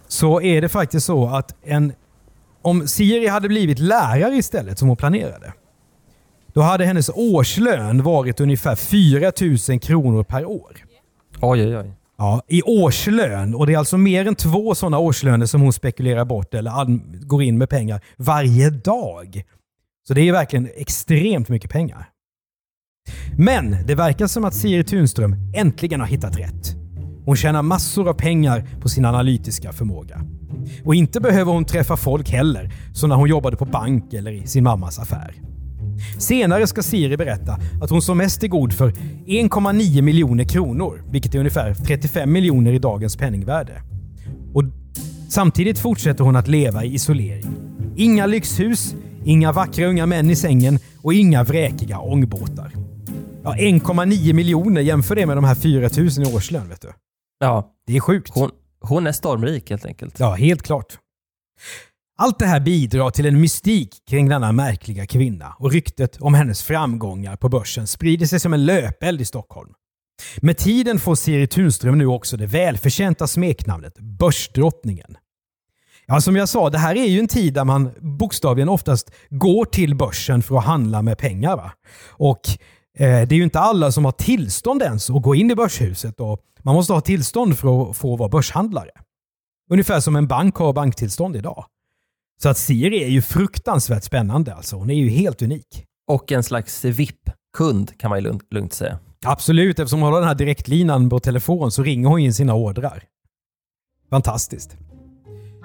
så 0.07 0.41
är 0.41 0.61
det 0.61 0.69
faktiskt 0.69 1.05
så 1.05 1.27
att 1.27 1.55
en, 1.63 1.93
om 2.61 2.87
Siri 2.87 3.27
hade 3.27 3.47
blivit 3.47 3.79
lärare 3.79 4.35
istället 4.35 4.79
som 4.79 4.87
hon 4.87 4.97
planerade, 4.97 5.53
då 6.53 6.61
hade 6.61 6.85
hennes 6.85 7.09
årslön 7.13 8.03
varit 8.03 8.39
ungefär 8.39 8.75
4 8.75 9.31
000 9.69 9.79
kronor 9.79 10.23
per 10.23 10.45
år. 10.45 10.77
Oj, 11.41 11.67
oj, 11.67 11.77
oj. 11.77 11.93
Ja, 12.17 12.41
I 12.47 12.61
årslön. 12.61 13.55
Och 13.55 13.67
det 13.67 13.73
är 13.73 13.77
alltså 13.77 13.97
mer 13.97 14.27
än 14.27 14.35
två 14.35 14.75
sådana 14.75 14.99
årslöner 14.99 15.45
som 15.45 15.61
hon 15.61 15.73
spekulerar 15.73 16.25
bort 16.25 16.53
eller 16.53 16.71
går 17.25 17.43
in 17.43 17.57
med 17.57 17.69
pengar 17.69 18.01
varje 18.17 18.69
dag. 18.69 19.43
Så 20.09 20.13
det 20.13 20.21
är 20.21 20.31
verkligen 20.31 20.69
extremt 20.75 21.49
mycket 21.49 21.71
pengar. 21.71 22.09
Men 23.37 23.75
det 23.87 23.95
verkar 23.95 24.27
som 24.27 24.45
att 24.45 24.53
Siri 24.55 24.83
Tunström 24.83 25.35
äntligen 25.55 25.99
har 25.99 26.07
hittat 26.07 26.39
rätt. 26.39 26.75
Hon 27.25 27.35
tjänar 27.35 27.61
massor 27.61 28.09
av 28.09 28.13
pengar 28.13 28.67
på 28.81 28.89
sin 28.89 29.05
analytiska 29.05 29.73
förmåga. 29.73 30.21
Och 30.85 30.95
inte 30.95 31.19
behöver 31.19 31.51
hon 31.51 31.65
träffa 31.65 31.97
folk 31.97 32.29
heller, 32.29 32.73
som 32.93 33.09
när 33.09 33.15
hon 33.15 33.29
jobbade 33.29 33.57
på 33.57 33.65
bank 33.65 34.13
eller 34.13 34.31
i 34.31 34.47
sin 34.47 34.63
mammas 34.63 34.99
affär. 34.99 35.33
Senare 36.17 36.67
ska 36.67 36.81
Siri 36.81 37.17
berätta 37.17 37.59
att 37.81 37.89
hon 37.89 38.01
som 38.01 38.17
mest 38.17 38.43
är 38.43 38.47
god 38.47 38.73
för 38.73 38.91
1,9 38.91 40.01
miljoner 40.01 40.43
kronor, 40.43 41.03
vilket 41.11 41.35
är 41.35 41.39
ungefär 41.39 41.73
35 41.73 42.31
miljoner 42.31 42.73
i 42.73 42.79
dagens 42.79 43.17
penningvärde. 43.17 43.81
Och 44.53 44.63
samtidigt 45.29 45.79
fortsätter 45.79 46.23
hon 46.23 46.35
att 46.35 46.47
leva 46.47 46.83
i 46.83 46.93
isolering. 46.93 47.55
Inga 47.95 48.25
lyxhus, 48.25 48.95
inga 49.25 49.51
vackra 49.51 49.85
unga 49.85 50.05
män 50.05 50.29
i 50.29 50.35
sängen 50.35 50.79
och 51.01 51.13
inga 51.13 51.43
vräkiga 51.43 51.99
ångbåtar. 51.99 52.71
Ja, 53.43 53.55
1,9 53.55 54.33
miljoner, 54.33 54.81
jämför 54.81 55.15
det 55.15 55.25
med 55.25 55.37
de 55.37 55.43
här 55.43 55.55
4 55.55 55.89
000 55.97 56.07
i 56.07 56.35
årslön. 56.35 56.69
Vet 56.69 56.81
du. 56.81 56.91
Ja, 57.39 57.71
Det 57.87 57.95
är 57.95 57.99
sjukt. 57.99 58.31
hon, 58.33 58.51
hon 58.81 59.07
är 59.07 59.11
stormrik 59.11 59.69
helt 59.69 59.85
enkelt. 59.85 60.19
Ja, 60.19 60.33
helt 60.35 60.61
klart. 60.61 60.97
Allt 62.17 62.39
det 62.39 62.45
här 62.45 62.59
bidrar 62.59 63.09
till 63.09 63.25
en 63.25 63.41
mystik 63.41 63.95
kring 64.09 64.29
denna 64.29 64.51
märkliga 64.51 65.05
kvinna 65.05 65.55
och 65.59 65.71
ryktet 65.71 66.17
om 66.21 66.33
hennes 66.33 66.63
framgångar 66.63 67.35
på 67.35 67.49
börsen 67.49 67.87
sprider 67.87 68.25
sig 68.25 68.39
som 68.39 68.53
en 68.53 68.65
löpeld 68.65 69.21
i 69.21 69.25
Stockholm. 69.25 69.69
Med 70.41 70.57
tiden 70.57 70.99
får 70.99 71.15
Siri 71.15 71.47
Tunström 71.47 71.97
nu 71.97 72.05
också 72.05 72.37
det 72.37 72.45
välförtjänta 72.45 73.27
smeknamnet 73.27 73.99
Börsdrottningen. 73.99 75.17
Ja, 76.11 76.21
som 76.21 76.35
jag 76.35 76.49
sa, 76.49 76.69
det 76.69 76.77
här 76.77 76.95
är 76.95 77.05
ju 77.05 77.19
en 77.19 77.27
tid 77.27 77.53
där 77.53 77.65
man 77.65 77.91
bokstavligen 77.99 78.69
oftast 78.69 79.11
går 79.29 79.65
till 79.65 79.95
börsen 79.95 80.41
för 80.43 80.57
att 80.57 80.65
handla 80.65 81.01
med 81.01 81.17
pengar. 81.17 81.55
Va? 81.55 81.71
Och 82.07 82.41
eh, 82.97 83.27
det 83.27 83.35
är 83.35 83.37
ju 83.37 83.43
inte 83.43 83.59
alla 83.59 83.91
som 83.91 84.05
har 84.05 84.11
tillstånd 84.11 84.81
ens 84.81 85.09
att 85.09 85.21
gå 85.21 85.35
in 85.35 85.51
i 85.51 85.55
börshuset 85.55 86.19
och 86.19 86.39
man 86.63 86.75
måste 86.75 86.93
ha 86.93 87.01
tillstånd 87.01 87.57
för 87.57 87.89
att 87.89 87.97
få 87.97 88.15
vara 88.15 88.29
börshandlare. 88.29 88.89
Ungefär 89.71 89.99
som 89.99 90.15
en 90.15 90.27
bank 90.27 90.55
har 90.55 90.73
banktillstånd 90.73 91.35
idag. 91.35 91.65
Så 92.41 92.49
att 92.49 92.57
Siri 92.57 93.03
är 93.03 93.09
ju 93.09 93.21
fruktansvärt 93.21 94.03
spännande 94.03 94.53
alltså. 94.53 94.75
Hon 94.75 94.89
är 94.89 94.95
ju 94.95 95.09
helt 95.09 95.41
unik. 95.41 95.85
Och 96.07 96.31
en 96.31 96.43
slags 96.43 96.85
VIP-kund 96.85 97.99
kan 97.99 98.09
man 98.09 98.19
ju 98.19 98.23
lugnt, 98.23 98.53
lugnt 98.53 98.73
säga. 98.73 98.99
Absolut, 99.25 99.79
eftersom 99.79 100.01
hon 100.01 100.13
har 100.13 100.19
den 100.19 100.27
här 100.27 100.35
direktlinan 100.35 101.09
på 101.09 101.19
telefon 101.19 101.71
så 101.71 101.83
ringer 101.83 102.07
hon 102.07 102.19
in 102.19 102.33
sina 102.33 102.53
ordrar. 102.53 103.03
Fantastiskt. 104.09 104.77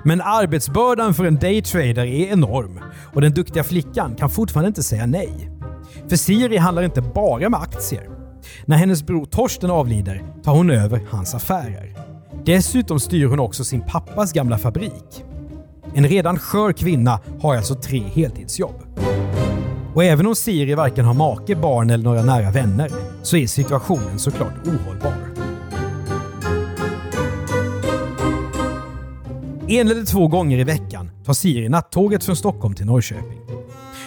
Men 0.07 0.21
arbetsbördan 0.21 1.15
för 1.15 1.25
en 1.25 1.37
daytrader 1.37 2.05
är 2.05 2.33
enorm 2.33 2.81
och 3.13 3.21
den 3.21 3.33
duktiga 3.33 3.65
flickan 3.65 4.15
kan 4.15 4.31
fortfarande 4.31 4.69
inte 4.69 4.83
säga 4.83 5.07
nej. 5.07 5.51
För 6.09 6.17
Siri 6.17 6.57
handlar 6.57 6.83
inte 6.83 7.03
bara 7.03 7.49
med 7.49 7.61
aktier. 7.61 8.09
När 8.67 8.77
hennes 8.77 9.07
bror 9.07 9.25
Torsten 9.25 9.71
avlider 9.71 10.23
tar 10.43 10.53
hon 10.55 10.71
över 10.71 11.01
hans 11.11 11.35
affärer. 11.35 11.97
Dessutom 12.45 13.01
styr 13.01 13.27
hon 13.27 13.41
också 13.41 13.65
sin 13.65 13.81
pappas 13.81 14.33
gamla 14.33 14.59
fabrik. 14.59 15.25
En 15.95 16.09
redan 16.09 16.39
skör 16.39 16.73
kvinna 16.73 17.21
har 17.41 17.57
alltså 17.57 17.75
tre 17.75 18.03
heltidsjobb. 18.15 18.83
Och 19.95 20.05
även 20.05 20.27
om 20.27 20.35
Siri 20.35 20.75
varken 20.75 21.05
har 21.05 21.15
make, 21.15 21.57
barn 21.57 21.91
eller 21.91 22.05
några 22.05 22.23
nära 22.23 22.51
vänner 22.51 22.91
så 23.23 23.37
är 23.37 23.47
situationen 23.47 24.19
såklart 24.19 24.67
ohållbar. 24.67 25.34
En 29.69 29.91
eller 29.91 30.05
två 30.05 30.29
gånger 30.29 30.59
i 30.59 30.65
veckan 30.65 31.11
tar 31.27 31.33
Siri 31.33 31.69
nattåget 31.69 32.25
från 32.25 32.37
Stockholm 32.37 32.75
till 32.75 32.87
Norrköping. 32.87 33.41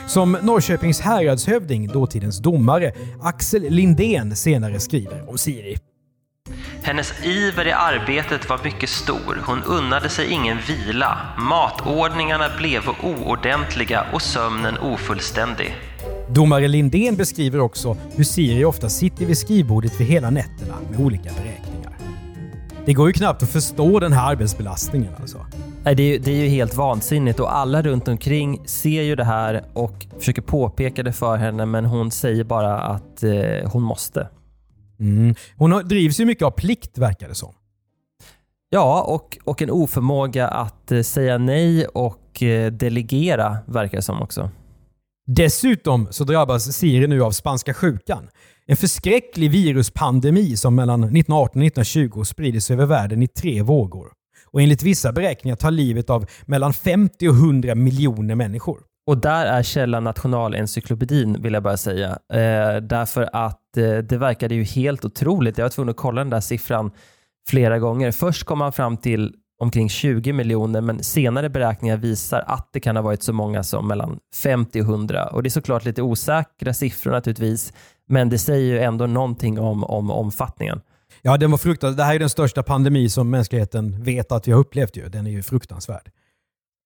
Som 0.08 0.38
Norrköpings 0.41 1.00
häradshövding, 1.00 1.88
dåtidens 1.88 2.39
domare, 2.39 2.91
Axel 3.22 3.62
Lindén 3.70 4.36
senare 4.36 4.80
skriver 4.80 5.30
om 5.30 5.38
Siri. 5.38 5.78
Hennes 6.82 7.13
iver 7.26 7.67
i 7.67 7.72
arbetet 7.72 8.50
var 8.50 8.60
mycket 8.63 8.89
stor. 8.89 9.43
Hon 9.46 9.63
unnade 9.63 10.10
sig 10.10 10.32
ingen 10.32 10.58
vila. 10.67 11.17
Matordningarna 11.38 12.46
blev 12.58 12.82
oordentliga 13.04 14.06
och 14.13 14.22
sömnen 14.22 14.78
ofullständig. 14.78 15.76
Domare 16.30 16.67
Lindén 16.67 17.15
beskriver 17.15 17.60
också 17.60 17.98
hur 18.15 18.24
Siri 18.24 18.65
ofta 18.65 18.89
sitter 18.89 19.26
vid 19.26 19.38
skrivbordet 19.38 20.00
vid 20.00 20.08
hela 20.08 20.30
nätterna 20.30 20.76
med 20.91 21.00
olika 21.00 21.24
beräkningar. 21.24 21.77
Det 22.88 22.93
går 22.93 23.08
ju 23.08 23.13
knappt 23.13 23.43
att 23.43 23.50
förstå 23.50 24.00
den 24.00 24.13
här 24.13 24.32
arbetsbelastningen 24.32 25.13
alltså. 25.21 25.45
Nej, 25.84 25.95
det, 25.95 26.04
är, 26.04 26.08
ju- 26.13 26.17
det 26.19 26.32
är 26.32 26.36
ju 26.43 26.47
helt 26.47 26.76
vansinnigt 26.76 27.39
och 27.39 27.56
alla 27.56 27.82
runt 27.82 28.08
omkring 28.08 28.62
ser 28.65 29.02
ju 29.02 29.15
det 29.15 29.23
här 29.23 29.63
och 29.73 30.06
försöker 30.19 30.41
påpeka 30.41 31.04
det 31.04 31.13
för 31.13 31.38
henne 31.38 31.65
men 31.65 31.86
hon 31.86 32.12
säger 32.12 32.43
bara 32.43 32.80
att 32.80 33.23
eh, 33.23 33.71
hon 33.71 33.84
måste. 33.84 34.28
Mm. 35.00 35.36
Hon 35.58 35.71
har- 35.71 35.84
drivs 35.84 36.19
ju 36.19 36.26
mycket 36.26 36.43
av 36.45 36.52
plikt 36.52 36.97
verkar 36.97 37.28
det 37.28 37.36
som. 37.36 37.54
Ja, 38.69 39.02
och, 39.08 39.38
och 39.43 39.62
en 39.62 39.71
oförmåga 39.71 40.47
att 40.47 40.91
eh, 40.91 41.02
säga 41.02 41.38
nej 41.38 41.86
och 41.86 42.43
eh, 42.43 42.71
delegera 42.71 43.58
verkar 43.65 43.97
det 43.97 44.02
som 44.02 44.21
också. 44.21 44.50
Dessutom 45.30 46.08
så 46.12 46.24
drabbas 46.24 46.74
Siri 46.74 47.08
nu 47.08 47.24
av 47.24 47.32
spanska 47.32 47.74
sjukan. 47.74 48.30
En 48.66 48.78
förskräcklig 48.78 49.52
viruspandemi 49.52 50.58
som 50.58 50.76
mellan 50.76 51.04
1918 51.04 51.62
och 51.62 51.66
1920 51.66 52.24
sprider 52.24 52.60
sig 52.60 52.74
över 52.74 52.86
världen 52.86 53.24
i 53.24 53.28
tre 53.28 53.62
vågor. 53.62 54.08
Och 54.52 54.62
enligt 54.62 54.84
vissa 54.84 55.12
beräkningar 55.12 55.56
tar 55.56 55.72
livet 55.72 56.10
av 56.10 56.26
mellan 56.46 56.74
50 56.74 57.30
och 57.30 57.36
100 57.36 57.76
miljoner 57.76 58.36
människor. 58.36 58.80
Och 59.08 59.18
där 59.18 59.46
är 59.46 59.63
källan 59.63 60.04
Nationalencyklopedin 60.04 61.42
vill 61.42 61.54
jag 61.54 61.63
bara 61.63 61.78
säga. 61.78 62.10
Eh, 62.10 62.82
därför 62.82 63.30
att 63.34 63.78
eh, 63.78 63.98
det 63.98 64.18
verkade 64.18 64.56
ju 64.56 64.63
helt 64.63 65.06
otroligt. 65.06 65.58
Jag 65.58 65.66
var 65.66 65.70
tvungen 65.70 65.90
att 65.90 65.98
kolla 65.98 66.22
den 66.22 66.30
där 66.30 66.42
siffran 66.42 66.92
flera 67.50 67.80
gånger. 67.80 68.12
Först 68.12 68.44
kom 68.44 68.60
man 68.60 68.74
fram 68.74 68.98
till 68.98 69.34
omkring 69.60 69.89
20 69.89 70.34
miljoner 70.34 70.82
men 70.82 71.04
senare 71.04 71.50
beräkningar 71.50 71.98
visar 71.98 72.43
att 72.48 72.70
det 72.74 72.80
kan 72.80 72.96
ha 72.96 73.04
varit 73.04 73.24
så 73.24 73.34
många 73.34 73.63
som 73.63 73.88
mellan 73.88 74.20
50 74.36 74.82
och 74.82 74.86
100. 74.86 75.28
Och 75.28 75.43
det 75.43 75.48
är 75.48 75.52
såklart 75.52 75.86
lite 75.86 76.02
osäkra 76.02 76.74
siffror 76.74 77.12
naturligtvis 77.12 77.74
men 78.08 78.30
det 78.30 78.38
säger 78.38 78.74
ju 78.74 78.80
ändå 78.80 79.08
någonting 79.08 79.60
om, 79.60 79.84
om 79.84 80.12
omfattningen. 80.12 80.82
Ja, 81.22 81.38
den 81.38 81.52
var 81.52 81.58
fruktansvärd. 81.58 81.98
Det 81.98 82.04
här 82.04 82.15
är 82.15 82.20
den 82.20 82.30
största 82.30 82.63
pandemi 82.63 83.10
som 83.10 83.30
mänskligheten 83.30 84.04
vet 84.04 84.32
att 84.32 84.48
vi 84.48 84.52
har 84.52 84.60
upplevt. 84.60 84.98
Ju. 84.98 85.10
Den 85.10 85.28
är 85.28 85.32
ju 85.32 85.43
fruktansvärd. 85.43 86.12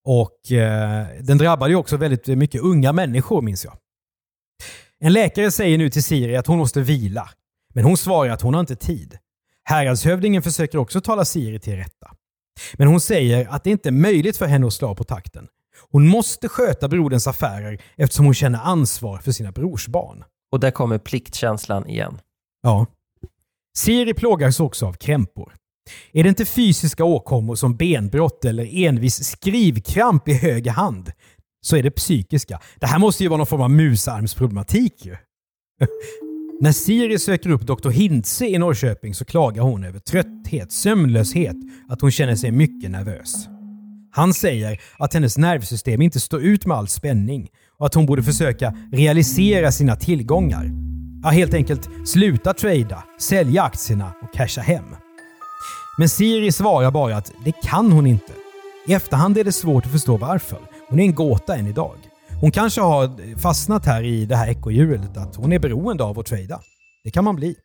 Och 0.05 0.51
eh, 0.51 1.07
den 1.21 1.38
drabbade 1.38 1.71
ju 1.71 1.77
också 1.77 1.97
väldigt 1.97 2.27
mycket 2.27 2.62
unga 2.62 2.93
människor, 2.93 3.41
minns 3.41 3.65
jag. 3.65 3.73
En 4.99 5.13
läkare 5.13 5.51
säger 5.51 5.77
nu 5.77 5.89
till 5.89 6.03
Siri 6.03 6.38
att 6.38 6.47
hon 6.47 6.57
måste 6.57 6.81
vila. 6.81 7.29
Men 7.73 7.84
hon 7.84 7.97
svarar 7.97 8.31
att 8.31 8.41
hon 8.41 8.53
har 8.53 8.62
inte 8.62 8.75
tid. 8.75 9.17
Häradshövdingen 9.63 10.41
försöker 10.41 10.77
också 10.77 11.01
tala 11.01 11.25
Siri 11.25 11.60
till 11.60 11.75
rätta. 11.75 12.12
Men 12.74 12.88
hon 12.88 13.02
säger 13.02 13.47
att 13.50 13.63
det 13.63 13.69
inte 13.69 13.89
är 13.89 13.91
möjligt 13.91 14.38
för 14.38 14.45
henne 14.45 14.67
att 14.67 14.74
slå 14.74 14.95
på 14.95 15.04
takten. 15.04 15.47
Hon 15.91 16.08
måste 16.08 16.50
sköta 16.50 16.88
broderns 16.88 17.28
affärer 17.28 17.82
eftersom 17.95 18.26
hon 18.26 18.34
känner 18.34 18.60
ansvar 18.60 19.17
för 19.17 19.32
sina 19.32 19.52
brorsbarn. 19.52 20.24
Och 20.52 20.60
där 20.60 20.71
kommer 20.71 20.97
pliktkänslan 20.97 21.88
igen. 21.88 22.19
Ja. 22.63 22.86
Siri 23.78 24.13
plågas 24.13 24.60
också 24.60 24.86
av 24.86 24.93
krämpor. 24.93 25.54
Är 26.12 26.24
det 26.24 26.30
inte 26.30 26.45
fysiska 26.45 27.04
åkommor 27.04 27.56
som 27.56 27.76
benbrott 27.76 28.45
eller 28.45 28.86
envis 28.86 29.24
skrivkramp 29.24 30.28
i 30.28 30.34
höger 30.34 30.71
hand 30.71 31.12
så 31.62 31.76
är 31.76 31.84
det 31.84 31.91
psykiska. 31.91 32.60
Det 32.80 32.88
här 32.88 33.00
måste 33.00 33.24
ju 33.24 33.30
vara 33.30 33.38
någon 33.38 33.47
form 33.47 33.62
av 33.62 33.71
musarmsproblematik 33.71 35.06
ju. 35.06 35.15
När 36.62 36.71
Siri 36.71 37.19
söker 37.19 37.50
upp 37.50 37.62
Dr. 37.62 37.89
Hintze 37.89 38.45
i 38.45 38.58
Norrköping 38.58 39.13
så 39.13 39.26
klagar 39.26 39.63
hon 39.63 39.84
över 39.84 40.00
trötthet, 40.00 40.71
sömnlöshet, 40.71 41.56
att 41.89 42.02
hon 42.02 42.12
känner 42.12 42.36
sig 42.36 42.52
mycket 42.52 42.91
nervös. 42.91 43.47
Han 44.12 44.34
säger 44.34 44.82
att 45.00 45.13
hennes 45.13 45.38
nervsystem 45.38 46.02
inte 46.02 46.19
står 46.19 46.41
ut 46.41 46.65
med 46.65 46.78
all 46.78 46.88
spänning 46.88 47.50
och 47.78 47.86
att 47.86 47.93
hon 47.93 48.06
borde 48.06 48.24
försöka 48.24 48.74
realisera 48.91 49.71
sina 49.71 49.95
tillgångar. 49.95 50.71
Ja, 51.24 51.30
helt 51.30 51.54
enkelt 51.54 51.89
sluta 52.06 52.54
trada, 52.54 53.04
sälja 53.19 53.63
aktierna 53.63 54.12
och 54.21 54.34
casha 54.34 54.62
hem. 54.62 54.95
Men 55.97 56.10
Siri 56.10 56.52
svarar 56.52 56.91
bara 56.91 57.17
att 57.17 57.32
det 57.45 57.54
kan 57.63 57.91
hon 57.91 58.08
inte. 58.08 58.34
I 58.88 58.93
efterhand 58.93 59.38
är 59.38 59.43
det 59.43 59.52
svårt 59.52 59.86
att 59.86 59.91
förstå 59.91 60.17
varför. 60.17 60.60
Hon 60.89 61.00
är 61.00 61.04
en 61.04 61.15
gåta 61.15 61.56
än 61.56 61.67
idag. 61.67 62.11
Hon 62.41 62.51
kanske 62.51 62.82
har 62.82 63.38
fastnat 63.39 63.86
här 63.86 64.04
i 64.04 64.25
det 64.25 64.36
här 64.36 64.49
ekorrhjulet, 64.49 65.17
att 65.17 65.36
hon 65.36 65.54
är 65.54 65.60
beroende 65.60 66.04
av 66.04 66.19
att 66.19 66.25
trada. 66.25 66.60
Det 67.04 67.12
kan 67.12 67.23
man 67.23 67.36
bli. 67.36 67.56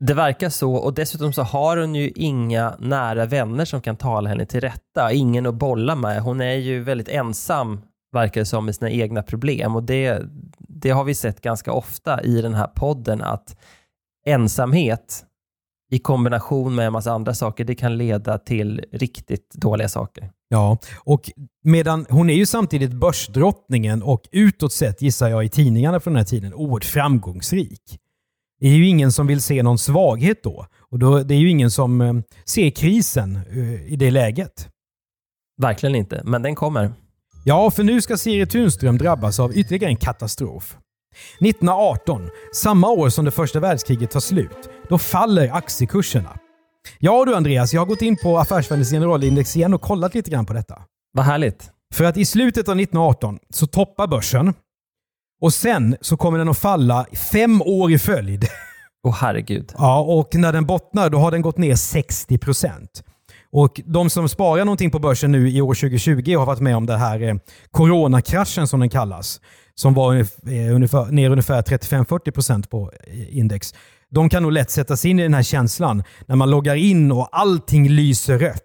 Det 0.00 0.14
verkar 0.14 0.48
så 0.48 0.74
och 0.74 0.94
dessutom 0.94 1.32
så 1.32 1.42
har 1.42 1.76
hon 1.76 1.94
ju 1.94 2.10
inga 2.14 2.76
nära 2.78 3.26
vänner 3.26 3.64
som 3.64 3.80
kan 3.80 3.96
tala 3.96 4.28
henne 4.28 4.46
till 4.46 4.60
rätta. 4.60 5.12
Ingen 5.12 5.46
att 5.46 5.54
bolla 5.54 5.96
med. 5.96 6.22
Hon 6.22 6.40
är 6.40 6.54
ju 6.54 6.82
väldigt 6.82 7.08
ensam, 7.08 7.80
verkar 8.12 8.40
det 8.40 8.44
som, 8.44 8.64
med 8.64 8.74
sina 8.74 8.90
egna 8.90 9.22
problem 9.22 9.76
och 9.76 9.82
det, 9.82 10.22
det 10.58 10.90
har 10.90 11.04
vi 11.04 11.14
sett 11.14 11.40
ganska 11.40 11.72
ofta 11.72 12.22
i 12.22 12.42
den 12.42 12.54
här 12.54 12.66
podden 12.66 13.22
att 13.22 13.56
ensamhet 14.26 15.24
i 15.90 15.98
kombination 15.98 16.74
med 16.74 16.86
en 16.86 16.92
massa 16.92 17.12
andra 17.12 17.34
saker, 17.34 17.64
det 17.64 17.74
kan 17.74 17.96
leda 17.96 18.38
till 18.38 18.84
riktigt 18.92 19.54
dåliga 19.54 19.88
saker. 19.88 20.30
Ja, 20.54 20.78
och 20.96 21.30
medan 21.64 22.06
hon 22.10 22.30
är 22.30 22.34
ju 22.34 22.46
samtidigt 22.46 22.92
börsdrottningen 22.92 24.02
och 24.02 24.28
utåt 24.32 24.72
sett, 24.72 25.02
gissar 25.02 25.28
jag 25.28 25.44
i 25.44 25.48
tidningarna 25.48 26.00
från 26.00 26.12
den 26.12 26.18
här 26.18 26.24
tiden, 26.24 26.54
oerhört 26.54 26.84
framgångsrik. 26.84 27.98
Det 28.60 28.66
är 28.66 28.72
ju 28.72 28.86
ingen 28.86 29.12
som 29.12 29.26
vill 29.26 29.42
se 29.42 29.62
någon 29.62 29.78
svaghet 29.78 30.42
då. 30.42 30.66
Och 30.90 30.98
då, 30.98 31.22
det 31.22 31.34
är 31.34 31.38
ju 31.38 31.50
ingen 31.50 31.70
som 31.70 32.00
eh, 32.00 32.14
ser 32.44 32.70
krisen 32.70 33.36
eh, 33.50 33.92
i 33.92 33.96
det 33.96 34.10
läget. 34.10 34.68
Verkligen 35.62 35.94
inte, 35.94 36.22
men 36.24 36.42
den 36.42 36.54
kommer. 36.54 36.92
Ja, 37.44 37.70
för 37.70 37.82
nu 37.82 38.02
ska 38.02 38.16
Siri 38.16 38.46
Tunström 38.46 38.98
drabbas 38.98 39.40
av 39.40 39.56
ytterligare 39.56 39.90
en 39.90 39.96
katastrof. 39.96 40.76
1918, 41.40 42.30
samma 42.52 42.88
år 42.88 43.08
som 43.08 43.24
det 43.24 43.30
första 43.30 43.60
världskriget 43.60 44.10
tar 44.10 44.20
slut, 44.20 44.68
då 44.88 44.98
faller 44.98 45.50
aktiekurserna. 45.52 46.38
Ja 46.98 47.24
du 47.24 47.34
Andreas, 47.34 47.74
jag 47.74 47.80
har 47.80 47.86
gått 47.86 48.02
in 48.02 48.16
på 48.16 48.38
Affärsvärldens 48.38 48.90
generalindex 48.90 49.56
igen 49.56 49.74
och 49.74 49.80
kollat 49.80 50.14
lite 50.14 50.30
grann 50.30 50.46
på 50.46 50.52
detta. 50.52 50.82
Vad 51.12 51.24
härligt. 51.24 51.70
För 51.94 52.04
att 52.04 52.16
i 52.16 52.24
slutet 52.24 52.68
av 52.68 52.80
1918 52.80 53.38
så 53.50 53.66
toppar 53.66 54.06
börsen 54.06 54.54
och 55.40 55.52
sen 55.52 55.96
så 56.00 56.16
kommer 56.16 56.38
den 56.38 56.48
att 56.48 56.58
falla 56.58 57.06
fem 57.32 57.62
år 57.62 57.92
i 57.92 57.98
följd. 57.98 58.44
Åh 59.06 59.12
oh, 59.12 59.16
herregud. 59.16 59.72
Ja, 59.78 60.00
och 60.00 60.34
när 60.34 60.52
den 60.52 60.66
bottnar 60.66 61.10
då 61.10 61.18
har 61.18 61.30
den 61.30 61.42
gått 61.42 61.58
ner 61.58 61.76
60 61.76 62.38
procent. 62.38 63.04
Och 63.52 63.80
de 63.84 64.10
som 64.10 64.28
sparar 64.28 64.64
någonting 64.64 64.90
på 64.90 64.98
börsen 64.98 65.32
nu 65.32 65.50
i 65.50 65.60
år 65.60 65.74
2020 65.74 66.36
har 66.36 66.46
varit 66.46 66.60
med 66.60 66.76
om 66.76 66.86
det 66.86 66.96
här 66.96 67.22
eh, 67.22 67.34
coronakraschen 67.70 68.66
som 68.66 68.80
den 68.80 68.88
kallas. 68.88 69.40
Som 69.74 69.94
var 69.94 70.14
eh, 70.14 70.74
ungefär, 70.74 71.12
ner 71.12 71.30
ungefär 71.30 71.62
35-40% 71.62 72.68
på 72.68 72.92
eh, 73.06 73.38
index. 73.38 73.74
De 74.10 74.28
kan 74.28 74.42
nog 74.42 74.52
lätt 74.52 74.70
sätta 74.70 74.96
sig 74.96 75.10
in 75.10 75.18
i 75.18 75.22
den 75.22 75.34
här 75.34 75.42
känslan 75.42 76.02
när 76.26 76.36
man 76.36 76.50
loggar 76.50 76.74
in 76.74 77.12
och 77.12 77.28
allting 77.32 77.88
lyser 77.88 78.38
rött. 78.38 78.60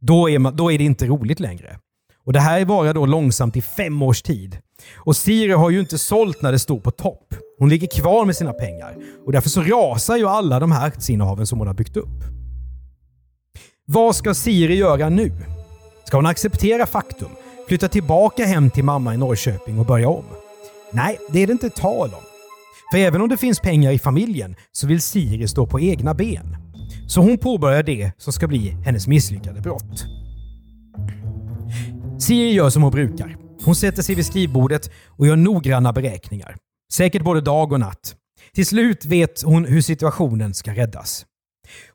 Då 0.00 0.30
är, 0.30 0.38
man, 0.38 0.56
då 0.56 0.72
är 0.72 0.78
det 0.78 0.84
inte 0.84 1.06
roligt 1.06 1.40
längre. 1.40 1.78
Och 2.24 2.32
Det 2.32 2.40
här 2.40 2.64
varar 2.64 2.94
då 2.94 3.06
långsamt 3.06 3.56
i 3.56 3.62
fem 3.62 4.02
års 4.02 4.22
tid. 4.22 4.58
Och 4.96 5.16
Siri 5.16 5.52
har 5.52 5.70
ju 5.70 5.80
inte 5.80 5.98
sålt 5.98 6.42
när 6.42 6.52
det 6.52 6.58
stod 6.58 6.82
på 6.82 6.90
topp. 6.90 7.34
Hon 7.58 7.68
ligger 7.68 7.86
kvar 7.86 8.24
med 8.24 8.36
sina 8.36 8.52
pengar 8.52 8.96
och 9.26 9.32
därför 9.32 9.48
så 9.48 9.62
rasar 9.62 10.16
ju 10.16 10.26
alla 10.28 10.60
de 10.60 10.72
här 10.72 10.86
aktieinnehaven 10.86 11.46
som 11.46 11.58
hon 11.58 11.68
har 11.68 11.74
byggt 11.74 11.96
upp. 11.96 12.24
Vad 13.86 14.16
ska 14.16 14.34
Siri 14.34 14.76
göra 14.76 15.08
nu? 15.08 15.32
Ska 16.04 16.16
hon 16.16 16.26
acceptera 16.26 16.86
faktum, 16.86 17.28
flytta 17.72 17.88
tillbaka 17.88 18.44
hem 18.44 18.70
till 18.70 18.84
mamma 18.84 19.14
i 19.14 19.16
Norrköping 19.16 19.78
och 19.78 19.86
börja 19.86 20.08
om? 20.08 20.24
Nej, 20.92 21.18
det 21.32 21.42
är 21.42 21.46
det 21.46 21.52
inte 21.52 21.70
tal 21.70 22.08
om. 22.08 22.22
För 22.92 22.98
även 22.98 23.20
om 23.20 23.28
det 23.28 23.36
finns 23.36 23.60
pengar 23.60 23.92
i 23.92 23.98
familjen 23.98 24.56
så 24.72 24.86
vill 24.86 25.00
Siri 25.00 25.48
stå 25.48 25.66
på 25.66 25.80
egna 25.80 26.14
ben. 26.14 26.56
Så 27.08 27.20
hon 27.20 27.38
påbörjar 27.38 27.82
det 27.82 28.12
som 28.18 28.32
ska 28.32 28.48
bli 28.48 28.68
hennes 28.68 29.06
misslyckade 29.06 29.60
brott. 29.60 30.04
Siri 32.18 32.52
gör 32.52 32.70
som 32.70 32.82
hon 32.82 32.92
brukar. 32.92 33.36
Hon 33.64 33.74
sätter 33.74 34.02
sig 34.02 34.14
vid 34.14 34.26
skrivbordet 34.26 34.90
och 35.06 35.26
gör 35.26 35.36
noggranna 35.36 35.92
beräkningar. 35.92 36.56
Säkert 36.92 37.22
både 37.22 37.40
dag 37.40 37.72
och 37.72 37.80
natt. 37.80 38.14
Till 38.54 38.66
slut 38.66 39.04
vet 39.04 39.42
hon 39.42 39.64
hur 39.64 39.80
situationen 39.80 40.54
ska 40.54 40.74
räddas. 40.74 41.26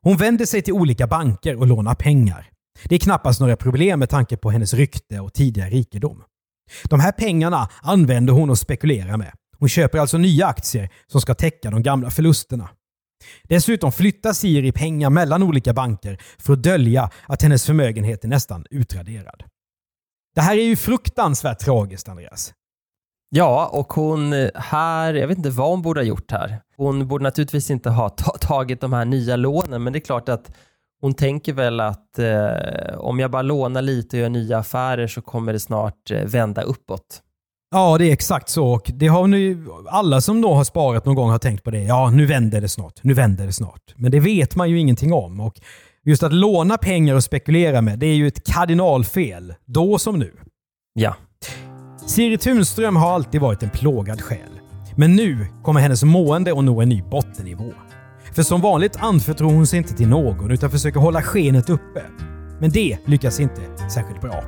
Hon 0.02 0.18
vänder 0.18 0.46
sig 0.46 0.62
till 0.62 0.74
olika 0.74 1.08
banker 1.08 1.56
och 1.56 1.68
lånar 1.68 1.96
pengar. 1.96 2.50
Det 2.84 2.96
är 2.96 3.00
knappast 3.00 3.40
några 3.40 3.56
problem 3.56 4.00
med 4.00 4.10
tanke 4.10 4.38
på 4.38 4.52
hennes 4.52 4.74
rykte 4.74 5.20
och 5.20 5.34
tidigare 5.34 5.70
rikedom. 5.70 6.24
De 6.84 7.00
här 7.00 7.12
pengarna 7.12 7.70
använder 7.82 8.34
hon 8.34 8.50
och 8.50 8.58
spekulerar 8.58 9.18
med. 9.18 9.32
Hon 9.60 9.70
köper 9.70 10.00
alltså 10.00 10.18
nya 10.18 10.48
aktier 10.48 10.90
som 11.08 11.22
ska 11.22 11.34
täcka 11.34 11.72
de 11.72 11.84
gamla 11.84 12.10
förlusterna. 12.10 12.70
Dessutom 13.44 13.92
flyttar 13.92 14.34
Siri 14.34 14.72
pengar 14.72 15.10
mellan 15.10 15.44
olika 15.44 15.74
banker 15.74 16.18
för 16.40 16.54
att 16.54 16.64
dölja 16.64 17.10
att 17.28 17.42
hennes 17.42 17.66
förmögenhet 17.66 18.24
är 18.24 18.28
nästan 18.28 18.66
utraderad. 18.72 19.44
Det 20.36 20.42
här 20.42 20.58
är 20.58 20.64
ju 20.64 20.76
fruktansvärt 20.76 21.60
tragiskt, 21.60 22.10
Andreas. 22.10 22.54
Ja, 23.30 23.70
och 23.74 23.94
hon 23.94 24.34
eh, 24.34 24.50
här, 24.56 25.14
jag 25.14 25.28
vet 25.28 25.38
inte 25.38 25.50
vad 25.50 25.70
hon 25.70 25.82
borde 25.82 26.00
ha 26.00 26.06
gjort 26.06 26.32
här. 26.32 26.62
Hon 26.78 27.08
borde 27.08 27.24
naturligtvis 27.24 27.72
inte 27.72 27.90
ha 27.90 28.10
tagit 28.42 28.82
de 28.82 28.94
här 28.94 29.06
nya 29.06 29.36
lånen, 29.36 29.84
men 29.84 29.94
det 29.94 30.00
är 30.00 30.02
klart 30.02 30.30
att 30.30 30.52
hon 31.02 31.14
tänker 31.14 31.54
väl 31.54 31.80
att 31.80 32.20
eh, 32.20 32.98
om 32.98 33.20
jag 33.20 33.32
bara 33.32 33.42
lånar 33.42 33.82
lite 33.82 34.18
och 34.18 34.22
gör 34.22 34.30
nya 34.30 34.58
affärer 34.58 35.08
så 35.08 35.22
kommer 35.22 35.54
det 35.54 35.60
snart 35.60 36.12
eh, 36.12 36.24
vända 36.24 36.62
uppåt. 36.62 37.22
Ja, 37.72 37.98
det 37.98 38.06
är 38.06 38.14
exakt 38.14 38.50
så. 38.50 38.68
Och 38.68 38.92
det 38.96 39.08
har 39.08 39.28
nu, 39.28 39.66
alla 39.88 40.22
som 40.22 40.42
då 40.42 40.54
har 40.54 40.64
sparat 40.64 41.06
någon 41.06 41.16
gång 41.16 41.30
har 41.30 41.40
tänkt 41.40 41.64
på 41.64 41.72
det. 41.72 41.84
Ja, 41.84 42.10
nu 42.10 42.26
vänder 42.26 42.62
det 42.62 42.68
snart. 42.68 42.94
Nu 43.02 43.14
vänder 43.14 43.46
det 43.46 43.54
snart. 43.54 43.94
Men 43.96 44.12
det 44.12 44.20
vet 44.20 44.56
man 44.56 44.70
ju 44.70 44.80
ingenting 44.80 45.14
om. 45.14 45.40
Och 45.40 45.60
just 46.04 46.24
att 46.24 46.34
låna 46.34 46.78
pengar 46.78 47.16
och 47.16 47.24
spekulera 47.24 47.82
med, 47.82 48.00
det 48.00 48.06
är 48.06 48.16
ju 48.16 48.28
ett 48.28 48.44
kardinalfel. 48.54 49.54
Då 49.66 50.00
som 50.00 50.20
nu. 50.20 50.34
Ja. 50.94 51.16
Siri 52.08 52.38
Tunström 52.38 52.96
har 52.96 53.14
alltid 53.14 53.42
varit 53.42 53.64
en 53.64 53.70
plågad 53.70 54.22
själ. 54.22 54.60
Men 54.96 55.16
nu 55.16 55.48
kommer 55.64 55.82
hennes 55.82 56.04
mående 56.04 56.52
att 56.52 56.64
nå 56.64 56.82
en 56.82 56.90
ny 56.90 57.02
bottennivå. 57.02 57.74
För 58.38 58.44
som 58.44 58.62
vanligt 58.62 58.98
anförtror 59.00 59.52
hon 59.52 59.68
sig 59.68 59.78
inte 59.78 59.94
till 59.94 60.08
någon 60.08 60.52
utan 60.52 60.72
försöker 60.72 61.00
hålla 61.00 61.22
skenet 61.22 61.70
uppe. 61.70 62.02
Men 62.60 62.70
det 62.70 62.98
lyckas 63.06 63.40
inte 63.40 63.62
särskilt 63.94 64.22
bra. 64.22 64.44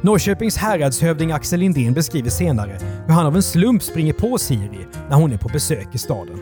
Norrköpings 0.00 0.56
häradshövding 0.56 1.32
Axel 1.32 1.60
Lindén 1.60 1.92
beskriver 1.94 2.30
senare 2.30 2.78
hur 3.06 3.14
han 3.14 3.26
av 3.26 3.36
en 3.36 3.42
slump 3.42 3.82
springer 3.82 4.12
på 4.12 4.38
Siri 4.38 4.86
när 5.08 5.16
hon 5.16 5.32
är 5.32 5.36
på 5.36 5.48
besök 5.48 5.88
i 5.92 5.98
staden. 5.98 6.40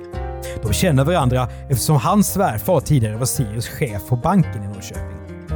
De 0.63 0.73
känner 0.73 1.05
varandra 1.05 1.49
eftersom 1.71 1.97
hans 1.97 2.33
svärfar 2.33 2.81
tidigare 2.81 3.17
var 3.17 3.27
Siris 3.27 3.69
chef 3.69 4.09
på 4.09 4.17
banken 4.17 4.63
i 4.63 4.67
Norrköping. 4.67 5.49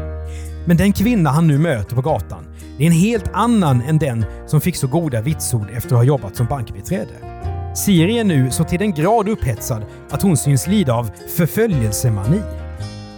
Men 0.66 0.76
den 0.76 0.92
kvinna 0.92 1.30
han 1.30 1.46
nu 1.46 1.58
möter 1.58 1.96
på 1.96 2.02
gatan 2.02 2.46
är 2.78 2.86
en 2.86 2.92
helt 2.92 3.30
annan 3.32 3.82
än 3.82 3.98
den 3.98 4.24
som 4.46 4.60
fick 4.60 4.76
så 4.76 4.86
goda 4.86 5.20
vitsord 5.20 5.70
efter 5.70 5.88
att 5.88 5.98
ha 5.98 6.04
jobbat 6.04 6.36
som 6.36 6.46
bankbiträde. 6.46 7.51
Siri 7.74 8.18
är 8.18 8.24
nu 8.24 8.50
så 8.50 8.64
till 8.64 8.78
den 8.78 8.94
grad 8.94 9.28
upphetsad 9.28 9.84
att 10.10 10.22
hon 10.22 10.36
syns 10.36 10.66
lida 10.66 10.94
av 10.94 11.10
förföljelsemani. 11.36 12.42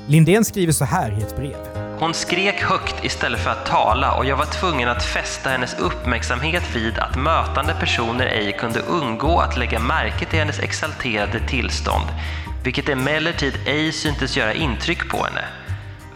Lindén 0.07 0.45
skriver 0.45 0.73
så 0.73 0.85
här 0.85 1.19
i 1.19 1.23
ett 1.23 1.37
brev. 1.37 1.57
Hon 1.99 2.15
skrek 2.15 2.63
högt 2.63 3.05
istället 3.05 3.41
för 3.41 3.51
att 3.51 3.67
tala 3.67 4.15
och 4.15 4.25
jag 4.25 4.37
var 4.37 4.45
tvungen 4.45 4.89
att 4.89 5.05
fästa 5.05 5.51
hennes 5.51 5.75
uppmärksamhet 5.75 6.63
vid 6.77 6.99
att 6.99 7.17
mötande 7.17 7.75
personer 7.81 8.27
ej 8.27 8.53
kunde 8.53 8.81
undgå 8.81 9.41
att 9.41 9.57
lägga 9.57 9.79
märke 9.79 10.25
till 10.25 10.39
hennes 10.39 10.59
exalterade 10.59 11.41
tillstånd, 11.49 12.07
vilket 12.65 12.89
emellertid 12.89 13.55
ej 13.67 13.93
syntes 13.93 14.37
göra 14.37 14.55
intryck 14.55 15.11
på 15.11 15.25
henne. 15.25 15.45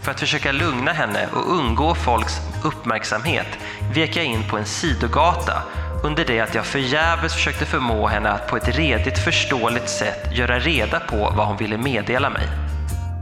För 0.00 0.10
att 0.10 0.20
försöka 0.20 0.52
lugna 0.52 0.92
henne 0.92 1.28
och 1.32 1.52
undgå 1.58 1.94
folks 1.94 2.40
uppmärksamhet 2.64 3.48
vek 3.94 4.16
jag 4.16 4.24
in 4.24 4.42
på 4.50 4.58
en 4.58 4.64
sidogata 4.64 5.62
under 6.04 6.24
det 6.24 6.40
att 6.40 6.54
jag 6.54 6.66
förgäves 6.66 7.34
försökte 7.34 7.64
förmå 7.64 8.06
henne 8.06 8.28
att 8.28 8.48
på 8.48 8.56
ett 8.56 8.76
redigt 8.76 9.18
förståeligt 9.18 9.88
sätt 9.88 10.36
göra 10.36 10.58
reda 10.58 11.00
på 11.00 11.16
vad 11.16 11.46
hon 11.46 11.56
ville 11.56 11.78
meddela 11.78 12.30
mig. 12.30 12.42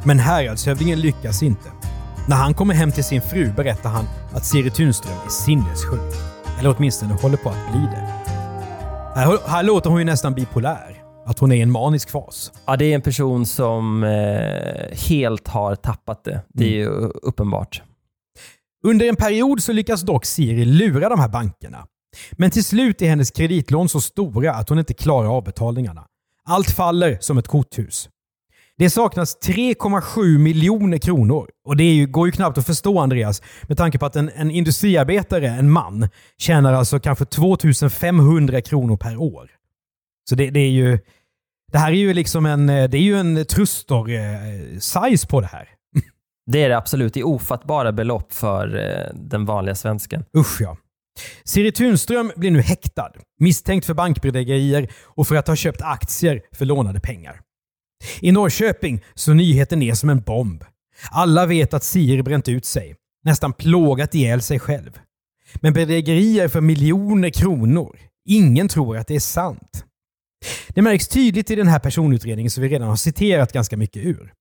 Men 0.05 0.19
häradshövdingen 0.19 1.01
lyckas 1.01 1.43
inte. 1.43 1.69
När 2.29 2.37
han 2.37 2.55
kommer 2.55 2.75
hem 2.75 2.93
till 2.93 3.05
sin 3.05 3.23
fru 3.23 3.53
berättar 3.57 3.91
han 3.91 4.05
att 4.35 4.45
Siri 4.45 4.71
Tunström 4.71 5.15
är 5.25 5.29
sinnessjuk. 5.29 6.15
Eller 6.59 6.75
åtminstone 6.77 7.15
håller 7.15 7.37
på 7.37 7.49
att 7.49 7.73
bli 7.73 7.81
det. 7.81 8.13
Här, 9.15 9.49
här 9.49 9.63
låter 9.63 9.91
hon 9.91 9.99
ju 9.99 10.05
nästan 10.05 10.35
bipolär. 10.35 11.03
Att 11.27 11.39
hon 11.39 11.53
är 11.53 11.57
i 11.57 11.61
en 11.61 11.71
manisk 11.71 12.11
fas. 12.11 12.53
Ja, 12.67 12.77
det 12.77 12.85
är 12.85 12.95
en 12.95 13.03
person 13.03 13.47
som 13.47 14.05
eh, 14.05 14.99
helt 15.09 15.49
har 15.49 15.75
tappat 15.75 16.25
det. 16.25 16.41
Det 16.49 16.65
är 16.65 16.79
ju 16.79 16.89
uppenbart. 17.23 17.83
Under 18.85 19.09
en 19.09 19.17
period 19.17 19.63
så 19.63 19.73
lyckas 19.73 20.03
dock 20.03 20.25
Siri 20.25 20.65
lura 20.65 21.09
de 21.09 21.21
här 21.21 21.29
bankerna. 21.29 21.87
Men 22.33 22.51
till 22.51 22.65
slut 22.65 23.03
är 23.03 23.09
hennes 23.09 23.31
kreditlån 23.31 23.89
så 23.89 24.01
stora 24.01 24.55
att 24.55 24.69
hon 24.69 24.79
inte 24.79 24.95
klarar 24.95 25.37
avbetalningarna. 25.37 26.07
Allt 26.45 26.71
faller 26.71 27.19
som 27.21 27.39
ett 27.39 27.49
korthus. 27.49 28.09
Det 28.79 28.91
saknas 28.91 29.39
3,7 29.43 30.39
miljoner 30.39 30.99
kronor. 30.99 31.51
Och 31.65 31.77
det 31.77 31.85
ju, 31.85 32.07
går 32.07 32.29
ju 32.29 32.33
knappt 32.33 32.59
att 32.59 32.67
förstå 32.67 33.01
Andreas, 33.01 33.43
med 33.63 33.79
tanke 33.79 33.99
på 33.99 34.07
att 34.07 34.17
en, 34.17 34.31
en 34.35 34.51
industriarbetare, 34.51 35.49
en 35.49 35.71
man, 35.71 36.09
tjänar 36.39 36.73
alltså 36.73 37.01
kanske 37.01 37.25
2500 37.25 38.61
kronor 38.61 38.97
per 38.97 39.17
år. 39.17 39.51
Så 40.29 40.35
det, 40.35 40.51
det 40.51 40.61
är 40.61 40.71
ju... 40.71 40.99
Det 41.73 41.79
här 41.79 41.93
är 41.93 41.97
ju 41.97 42.15
liksom 42.15 42.47
en, 42.47 42.67
det 42.67 42.95
är 42.95 42.97
ju 42.97 43.19
en 43.19 43.37
trustor-size 43.45 45.29
på 45.29 45.41
det 45.41 45.47
här. 45.47 45.69
Det 46.47 46.63
är 46.63 46.69
det 46.69 46.77
absolut. 46.77 47.15
Det 47.15 47.21
är 47.21 47.27
ofattbara 47.27 47.93
belopp 47.93 48.33
för 48.33 48.77
eh, 48.77 49.15
den 49.15 49.45
vanliga 49.45 49.75
svensken. 49.75 50.25
Usch 50.37 50.61
ja. 50.61 50.77
Siri 51.45 51.73
Tunström 51.73 52.33
blir 52.37 52.51
nu 52.51 52.61
häktad, 52.61 53.13
misstänkt 53.41 53.87
för 53.87 53.95
bankbedrägerier 53.95 54.93
och 55.05 55.29
för 55.29 55.37
att 55.37 55.49
ha 55.49 55.57
köpt 55.57 55.83
aktier 55.83 56.43
för 56.53 56.65
lånade 56.65 57.01
pengar. 57.01 57.41
I 58.21 58.33
Norrköping 58.33 59.05
så 59.15 59.33
nyheten 59.35 59.79
ner 59.79 59.95
som 59.95 60.11
en 60.11 60.21
bomb. 60.21 60.65
Alla 61.11 61.47
vet 61.47 61.75
att 61.75 61.85
Siri 61.85 62.23
bränt 62.23 62.49
ut 62.49 62.65
sig, 62.65 62.97
nästan 63.25 63.53
plågat 63.53 64.15
ihjäl 64.15 64.43
sig 64.43 64.59
själv. 64.59 65.01
Men 65.55 65.73
bedrägerier 65.73 66.49
för 66.49 66.61
miljoner 66.61 67.31
kronor. 67.31 67.99
Ingen 68.29 68.69
tror 68.69 68.97
att 68.97 69.07
det 69.07 69.15
är 69.15 69.21
sant. 69.21 69.85
Det 70.69 70.83
märks 70.83 71.09
tydligt 71.09 71.51
i 71.51 71.55
den 71.55 71.69
här 71.69 71.79
personutredningen 71.79 72.51
som 72.51 72.63
vi 72.63 72.69
redan 72.69 72.89
har 72.89 72.97
citerat 72.97 73.53
ganska 73.53 73.77
mycket 73.77 74.05
ur. 74.05 74.33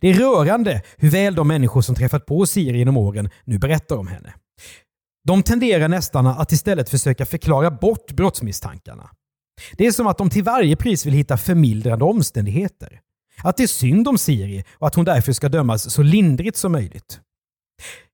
Det 0.00 0.08
är 0.08 0.14
rörande 0.14 0.82
hur 0.96 1.10
väl 1.10 1.34
de 1.34 1.48
människor 1.48 1.80
som 1.80 1.94
träffat 1.94 2.26
på 2.26 2.46
Siri 2.46 2.78
genom 2.78 2.96
åren 2.96 3.30
nu 3.44 3.58
berättar 3.58 3.96
om 3.96 4.06
henne. 4.06 4.34
De 5.24 5.42
tenderar 5.42 5.88
nästan 5.88 6.26
att 6.26 6.52
istället 6.52 6.90
försöka 6.90 7.26
förklara 7.26 7.70
bort 7.70 8.12
brottsmisstankarna. 8.12 9.10
Det 9.72 9.86
är 9.86 9.92
som 9.92 10.06
att 10.06 10.18
de 10.18 10.30
till 10.30 10.44
varje 10.44 10.76
pris 10.76 11.06
vill 11.06 11.14
hitta 11.14 11.36
förmildrande 11.36 12.04
omständigheter. 12.04 13.00
Att 13.42 13.56
det 13.56 13.62
är 13.62 13.66
synd 13.66 14.08
om 14.08 14.18
Siri 14.18 14.64
och 14.78 14.86
att 14.86 14.94
hon 14.94 15.04
därför 15.04 15.32
ska 15.32 15.48
dömas 15.48 15.92
så 15.92 16.02
lindrigt 16.02 16.56
som 16.56 16.72
möjligt. 16.72 17.20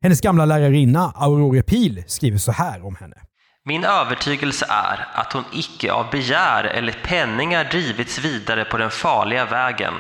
Hennes 0.03 0.21
gamla 0.21 0.45
lärarinna 0.45 1.13
Aurore 1.17 1.63
Pil 1.63 2.05
skriver 2.07 2.39
så 2.39 2.53
här 2.53 2.87
om 2.87 2.97
henne. 2.97 3.17
Min 3.65 3.85
övertygelse 3.85 4.67
är 4.69 5.09
att 5.15 5.33
hon 5.33 5.45
icke 5.53 5.93
av 5.93 6.11
begär 6.11 6.65
eller 6.65 6.99
penningar 7.05 7.65
drivits 7.65 8.19
vidare 8.19 8.65
på 8.65 8.79
den 8.79 8.91
farliga 8.91 9.45
vägen. 9.47 9.95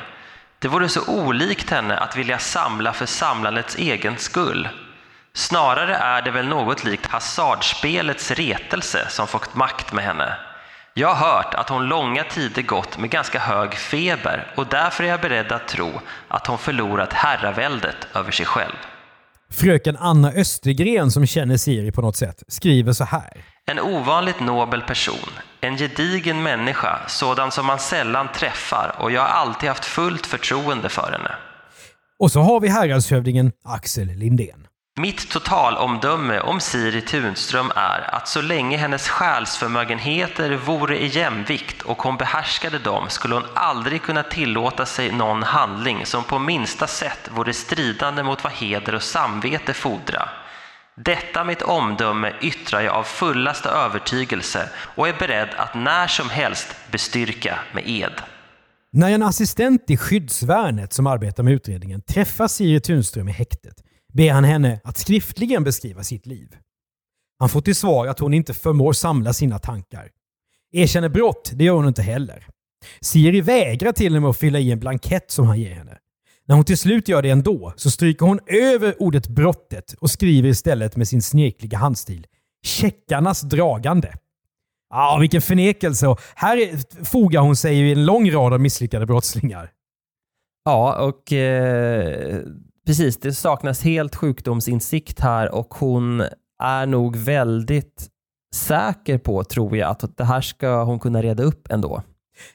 Det 0.59 0.69
vore 0.69 0.88
så 0.88 1.27
olikt 1.27 1.71
henne 1.71 1.97
att 1.97 2.16
vilja 2.16 2.38
samla 2.38 2.92
för 2.92 3.07
samlandets 3.07 3.77
egen 3.77 4.16
skull. 4.16 4.69
Snarare 5.37 5.94
är 5.94 6.22
det 6.22 6.31
väl 6.31 6.49
något 6.49 6.85
likt 6.85 7.07
hasardspelets 7.07 8.31
retelse 8.31 9.07
som 9.11 9.27
fått 9.27 9.55
makt 9.55 9.92
med 9.92 10.05
henne. 10.05 10.35
Jag 10.94 11.14
har 11.14 11.33
hört 11.33 11.55
att 11.55 11.68
hon 11.68 11.87
långa 11.87 12.25
tider 12.25 12.62
gått 12.62 12.99
med 12.99 13.11
ganska 13.11 13.38
hög 13.38 13.75
feber 13.75 14.53
och 14.57 14.66
därför 14.66 15.05
är 15.05 15.09
jag 15.09 15.20
beredd 15.20 15.53
att 15.53 15.68
tro 15.68 16.01
att 16.29 16.46
hon 16.46 16.59
förlorat 16.59 17.12
herraväldet 17.12 17.96
över 18.14 18.33
sig 18.33 18.46
själv. 18.46 18.77
Fröken 19.53 19.96
Anna 19.96 20.33
Östergren, 20.33 21.11
som 21.11 21.27
känner 21.27 21.57
Siri 21.57 21.92
på 21.92 22.01
något 22.03 22.16
sätt, 22.16 22.42
skriver 22.49 22.92
så 22.92 23.05
här. 23.05 23.44
En 23.66 23.81
ovanligt 23.81 24.40
nobel 24.40 24.83
person, 24.83 25.31
en 25.61 25.77
gedigen 25.77 26.42
människa, 26.42 27.01
sådan 27.07 27.51
som 27.51 27.66
man 27.66 27.79
sällan 27.79 28.29
träffar 28.35 28.96
och 28.99 29.11
jag 29.11 29.20
har 29.20 29.29
alltid 29.29 29.68
haft 29.68 29.85
fullt 29.85 30.27
förtroende 30.27 30.88
för 30.88 31.12
henne. 31.12 31.31
Och 32.18 32.31
så 32.31 32.40
har 32.40 32.61
vi 32.61 32.68
häradshövdingen 32.68 33.53
Axel 33.64 34.07
Lindén. 34.07 34.65
Mitt 35.00 35.28
totalomdöme 35.28 36.40
om 36.40 36.61
Siri 36.61 37.00
Tunström 37.00 37.72
är 37.76 38.14
att 38.14 38.28
så 38.28 38.42
länge 38.42 38.76
hennes 38.76 39.09
själsförmögenheter 39.09 40.56
vore 40.56 41.02
i 41.02 41.06
jämvikt 41.06 41.82
och 41.82 42.02
hon 42.02 42.16
behärskade 42.16 42.78
dem 42.78 43.04
skulle 43.09 43.35
hon 43.35 43.44
aldrig 43.54 44.02
kunna 44.02 44.22
tillåta 44.22 44.87
sig 44.87 45.12
någon 45.12 45.42
handling 45.42 46.06
som 46.06 46.24
på 46.24 46.38
minsta 46.38 46.87
sätt 46.87 47.30
vore 47.35 47.52
stridande 47.52 48.22
mot 48.22 48.44
vad 48.44 48.52
heder 48.52 48.94
och 48.94 49.02
samvete 49.02 49.74
fordra. 49.74 50.28
Detta 50.94 51.44
mitt 51.44 51.62
omdöme 51.62 52.32
yttrar 52.40 52.80
jag 52.80 52.94
av 52.94 53.02
fullaste 53.02 53.68
övertygelse 53.68 54.68
och 54.76 55.09
är 55.09 55.14
beredd 55.18 55.48
att 55.56 55.74
när 55.74 56.06
som 56.06 56.30
helst 56.30 56.76
bestyrka 56.90 57.59
med 57.72 57.88
ed. 57.88 58.22
När 58.92 59.11
en 59.11 59.22
assistent 59.22 59.90
i 59.90 59.96
skyddsvärnet 59.96 60.92
som 60.92 61.06
arbetar 61.06 61.42
med 61.42 61.52
utredningen 61.52 62.02
träffar 62.02 62.48
Siri 62.48 62.80
Tunström 62.80 63.28
i 63.28 63.32
häktet 63.32 63.86
ber 64.16 64.33
han 64.33 64.44
henne 64.44 64.81
att 64.85 64.96
skriftligen 64.96 65.64
beskriva 65.64 66.05
sitt 66.05 66.26
liv. 66.26 66.57
Han 67.38 67.48
får 67.48 67.61
till 67.61 67.76
svar 67.76 68.07
att 68.07 68.18
hon 68.18 68.35
inte 68.35 68.55
förmår 68.55 68.92
samla 68.92 69.33
sina 69.33 69.59
tankar. 69.59 70.09
Erkänner 70.72 71.09
brott, 71.09 71.50
det 71.55 71.64
gör 71.64 71.74
hon 71.74 71.88
inte 71.88 72.02
heller. 72.02 72.46
Siri 73.00 73.40
vägrar 73.40 73.92
till 73.92 74.16
och 74.16 74.22
med 74.22 74.31
att 74.31 74.37
fylla 74.37 74.59
i 74.59 74.72
en 74.72 74.81
blankett 74.81 75.31
som 75.31 75.46
han 75.46 75.61
ger 75.61 75.74
henne. 75.74 75.98
När 76.48 76.55
hon 76.55 76.64
till 76.64 76.79
slut 76.79 77.09
gör 77.09 77.22
det 77.22 77.31
ändå 77.31 77.72
så 77.76 77.90
stryker 77.90 78.26
hon 78.26 78.40
över 78.46 79.02
ordet 79.02 79.29
brottet 79.29 79.92
och 79.92 80.11
skriver 80.11 80.48
istället 80.48 80.96
med 80.96 81.09
sin 81.09 81.22
snirkliga 81.22 81.79
handstil 81.79 82.26
“checkarnas 82.64 83.40
dragande”. 83.40 84.12
Ja, 84.90 85.18
vilken 85.20 85.42
förnekelse! 85.42 86.09
Och 86.09 86.20
här 86.35 86.59
fogar 87.05 87.40
hon 87.40 87.57
sig 87.57 87.79
i 87.79 87.92
en 87.92 88.07
lång 88.07 88.31
rad 88.31 88.52
av 88.52 88.61
misslyckade 88.61 89.07
brottslingar. 89.07 89.70
Ja, 90.64 91.02
och 91.07 91.33
eh, 91.33 92.42
precis, 92.87 93.16
det 93.16 93.33
saknas 93.33 93.83
helt 93.83 94.16
sjukdomsinsikt 94.16 95.20
här 95.20 95.55
och 95.55 95.75
hon 95.75 96.22
är 96.62 96.87
nog 96.87 97.16
väldigt 97.16 98.09
säker 98.55 99.18
på, 99.18 99.44
tror 99.44 99.77
jag, 99.77 99.90
att 99.90 100.16
det 100.16 100.25
här 100.25 100.40
ska 100.40 100.83
hon 100.83 100.99
kunna 100.99 101.22
reda 101.22 101.42
upp 101.42 101.70
ändå. 101.70 102.03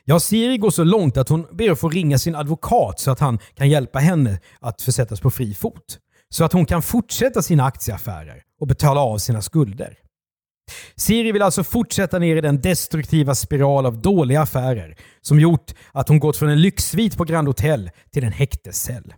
Ja, 0.04 0.20
Siri 0.20 0.58
går 0.58 0.70
så 0.70 0.84
långt 0.84 1.18
att 1.18 1.30
hon 1.30 1.48
ber 1.52 1.72
att 1.72 1.80
få 1.80 1.90
ringa 1.90 2.18
sin 2.18 2.36
advokat 2.36 3.00
så 3.00 3.12
att 3.12 3.20
han 3.20 3.40
kan 3.54 3.70
hjälpa 3.70 4.00
henne 4.00 4.40
att 4.60 4.82
försättas 4.82 5.20
på 5.20 5.32
fri 5.32 5.54
fot. 5.54 6.00
Så 6.30 6.44
att 6.44 6.54
hon 6.54 6.66
kan 6.66 6.82
fortsätta 6.82 7.42
sina 7.42 7.66
aktieaffärer 7.66 8.44
och 8.60 8.68
betala 8.68 9.02
av 9.02 9.18
sina 9.18 9.42
skulder. 9.42 9.98
Siri 10.96 11.32
vill 11.32 11.42
alltså 11.42 11.64
fortsätta 11.64 12.20
ner 12.20 12.36
i 12.36 12.42
den 12.42 12.62
destruktiva 12.62 13.36
spiral 13.36 13.86
av 13.86 14.02
dåliga 14.02 14.42
affärer 14.42 14.96
som 15.22 15.40
gjort 15.40 15.74
att 15.92 16.08
hon 16.08 16.20
gått 16.20 16.38
från 16.38 16.50
en 16.50 16.62
lyxsvit 16.62 17.18
på 17.18 17.24
Grand 17.24 17.48
Hotel 17.48 17.92
till 18.14 18.24
en 18.24 18.32
häktescell. 18.32 19.14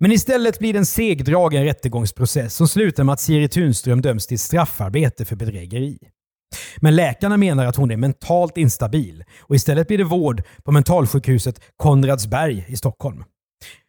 Men 0.00 0.12
istället 0.12 0.58
blir 0.58 0.72
det 0.72 0.78
en 0.78 0.86
segdragen 0.86 1.64
rättegångsprocess 1.64 2.54
som 2.54 2.68
slutar 2.68 3.04
med 3.04 3.12
att 3.12 3.20
Siri 3.20 3.48
Tunström 3.48 4.02
döms 4.02 4.26
till 4.26 4.38
straffarbete 4.38 5.24
för 5.24 5.36
bedrägeri. 5.36 5.98
Men 6.76 6.96
läkarna 6.96 7.36
menar 7.36 7.66
att 7.66 7.76
hon 7.76 7.90
är 7.90 7.96
mentalt 7.96 8.56
instabil 8.56 9.24
och 9.40 9.54
istället 9.54 9.88
blir 9.88 9.98
det 9.98 10.04
vård 10.04 10.42
på 10.64 10.72
mentalsjukhuset 10.72 11.60
Konradsberg 11.76 12.64
i 12.68 12.76
Stockholm. 12.76 13.24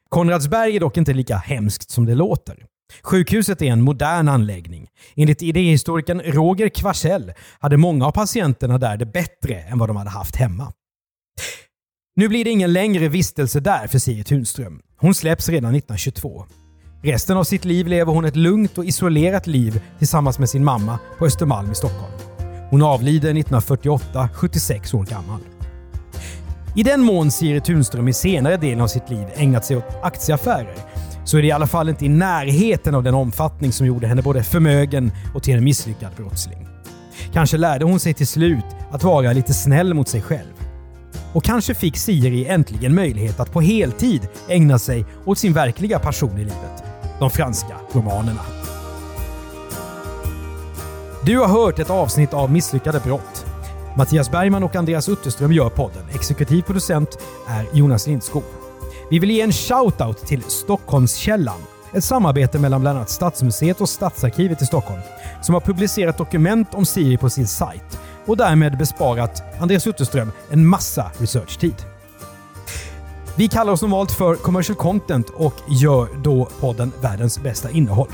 Konradsberg 0.09 0.75
är 0.75 0.79
dock 0.79 0.97
inte 0.97 1.13
lika 1.13 1.37
hemskt 1.37 1.91
som 1.91 2.05
det 2.05 2.15
låter. 2.15 2.65
Sjukhuset 3.03 3.61
är 3.61 3.65
en 3.65 3.81
modern 3.81 4.27
anläggning. 4.27 4.87
Enligt 5.15 5.41
idéhistorikern 5.41 6.21
Roger 6.21 6.69
Kvarsell 6.69 7.33
hade 7.59 7.77
många 7.77 8.07
av 8.07 8.11
patienterna 8.11 8.77
där 8.77 8.97
det 8.97 9.05
bättre 9.05 9.55
än 9.55 9.79
vad 9.79 9.89
de 9.89 9.97
hade 9.97 10.09
haft 10.09 10.35
hemma. 10.35 10.73
Nu 12.15 12.27
blir 12.27 12.43
det 12.43 12.49
ingen 12.49 12.73
längre 12.73 13.07
vistelse 13.07 13.59
där 13.59 13.87
för 13.87 13.99
Siri 13.99 14.23
Tunström. 14.23 14.81
Hon 15.03 15.13
släpps 15.13 15.49
redan 15.49 15.75
1922. 15.75 16.45
Resten 17.01 17.37
av 17.37 17.43
sitt 17.43 17.65
liv 17.65 17.87
lever 17.87 18.13
hon 18.13 18.25
ett 18.25 18.35
lugnt 18.35 18.77
och 18.77 18.85
isolerat 18.85 19.47
liv 19.47 19.81
tillsammans 19.99 20.39
med 20.39 20.49
sin 20.49 20.63
mamma 20.63 20.99
på 21.17 21.25
Östermalm 21.25 21.71
i 21.71 21.75
Stockholm. 21.75 22.13
Hon 22.69 22.81
avlider 22.81 23.29
1948, 23.29 24.29
76 24.33 24.93
år 24.93 25.03
gammal. 25.03 25.39
I 26.75 26.83
den 26.83 27.01
mån 27.01 27.31
Siri 27.31 27.61
Tunström 27.61 28.07
i 28.07 28.13
senare 28.13 28.57
delen 28.57 28.81
av 28.81 28.87
sitt 28.87 29.09
liv 29.09 29.27
ägnat 29.35 29.65
sig 29.65 29.77
åt 29.77 29.97
aktieaffärer 30.01 30.75
så 31.25 31.37
är 31.37 31.41
det 31.41 31.47
i 31.47 31.51
alla 31.51 31.67
fall 31.67 31.89
inte 31.89 32.05
i 32.05 32.09
närheten 32.09 32.95
av 32.95 33.03
den 33.03 33.13
omfattning 33.13 33.71
som 33.71 33.87
gjorde 33.87 34.07
henne 34.07 34.21
både 34.21 34.43
förmögen 34.43 35.11
och 35.33 35.43
till 35.43 35.57
en 35.57 35.63
misslyckad 35.63 36.11
brottsling. 36.17 36.67
Kanske 37.33 37.57
lärde 37.57 37.85
hon 37.85 37.99
sig 37.99 38.13
till 38.13 38.27
slut 38.27 38.65
att 38.91 39.03
vara 39.03 39.33
lite 39.33 39.53
snäll 39.53 39.93
mot 39.93 40.07
sig 40.07 40.21
själv. 40.21 40.52
Och 41.33 41.43
kanske 41.43 41.73
fick 41.73 41.97
Siri 41.97 42.45
äntligen 42.45 42.95
möjlighet 42.95 43.39
att 43.39 43.51
på 43.51 43.61
heltid 43.61 44.27
ägna 44.47 44.79
sig 44.79 45.05
åt 45.25 45.37
sin 45.37 45.53
verkliga 45.53 45.99
passion 45.99 46.37
i 46.37 46.43
livet. 46.43 46.83
De 47.19 47.29
franska 47.29 47.75
romanerna. 47.91 48.41
Du 51.25 51.39
har 51.39 51.47
hört 51.47 51.79
ett 51.79 51.89
avsnitt 51.89 52.33
av 52.33 52.51
Misslyckade 52.51 52.99
brott. 52.99 53.45
Mattias 53.97 54.31
Bergman 54.31 54.63
och 54.63 54.75
Andreas 54.75 55.09
Utterström 55.09 55.51
gör 55.51 55.69
podden. 55.69 56.03
Exekutiv 56.13 56.61
producent 56.61 57.17
är 57.47 57.65
Jonas 57.73 58.07
Lindskog. 58.07 58.43
Vi 59.09 59.19
vill 59.19 59.31
ge 59.31 59.41
en 59.41 59.51
shout-out 59.51 60.25
till 60.25 60.43
Stockholmskällan, 60.43 61.59
ett 61.93 62.03
samarbete 62.03 62.59
mellan 62.59 62.81
bland 62.81 62.97
annat 62.97 63.09
Stadsmuseet 63.09 63.81
och 63.81 63.89
Stadsarkivet 63.89 64.61
i 64.61 64.65
Stockholm, 64.65 65.01
som 65.41 65.53
har 65.53 65.61
publicerat 65.61 66.17
dokument 66.17 66.73
om 66.73 66.85
Siri 66.85 67.17
på 67.17 67.29
sin 67.29 67.47
sajt 67.47 67.99
och 68.25 68.37
därmed 68.37 68.77
besparat 68.77 69.43
Andreas 69.59 69.87
Utterström 69.87 70.31
en 70.49 70.65
massa 70.65 71.11
researchtid. 71.17 71.75
Vi 73.35 73.47
kallar 73.47 73.73
oss 73.73 73.81
normalt 73.81 74.11
för 74.11 74.35
commercial 74.35 74.77
content 74.77 75.29
och 75.29 75.55
gör 75.69 76.07
då 76.23 76.49
podden 76.59 76.91
Världens 77.01 77.39
bästa 77.39 77.69
innehåll. 77.69 78.09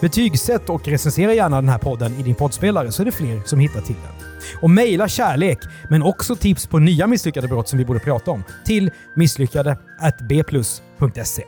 Betygsätt 0.00 0.70
och 0.70 0.88
recensera 0.88 1.34
gärna 1.34 1.56
den 1.56 1.68
här 1.68 1.78
podden 1.78 2.14
i 2.20 2.22
din 2.22 2.34
poddspelare 2.34 2.92
så 2.92 3.02
är 3.02 3.04
det 3.04 3.12
fler 3.12 3.42
som 3.44 3.58
hittar 3.58 3.80
till 3.80 3.96
den. 4.06 4.28
Och 4.62 4.70
mejla 4.70 5.08
kärlek, 5.08 5.58
men 5.90 6.02
också 6.02 6.36
tips 6.36 6.66
på 6.66 6.78
nya 6.78 7.06
misslyckade 7.06 7.48
brott 7.48 7.68
som 7.68 7.78
vi 7.78 7.84
borde 7.84 8.00
prata 8.00 8.30
om, 8.30 8.44
till 8.64 8.90
misslyckade 9.14 9.78
bplus.se. 10.20 11.44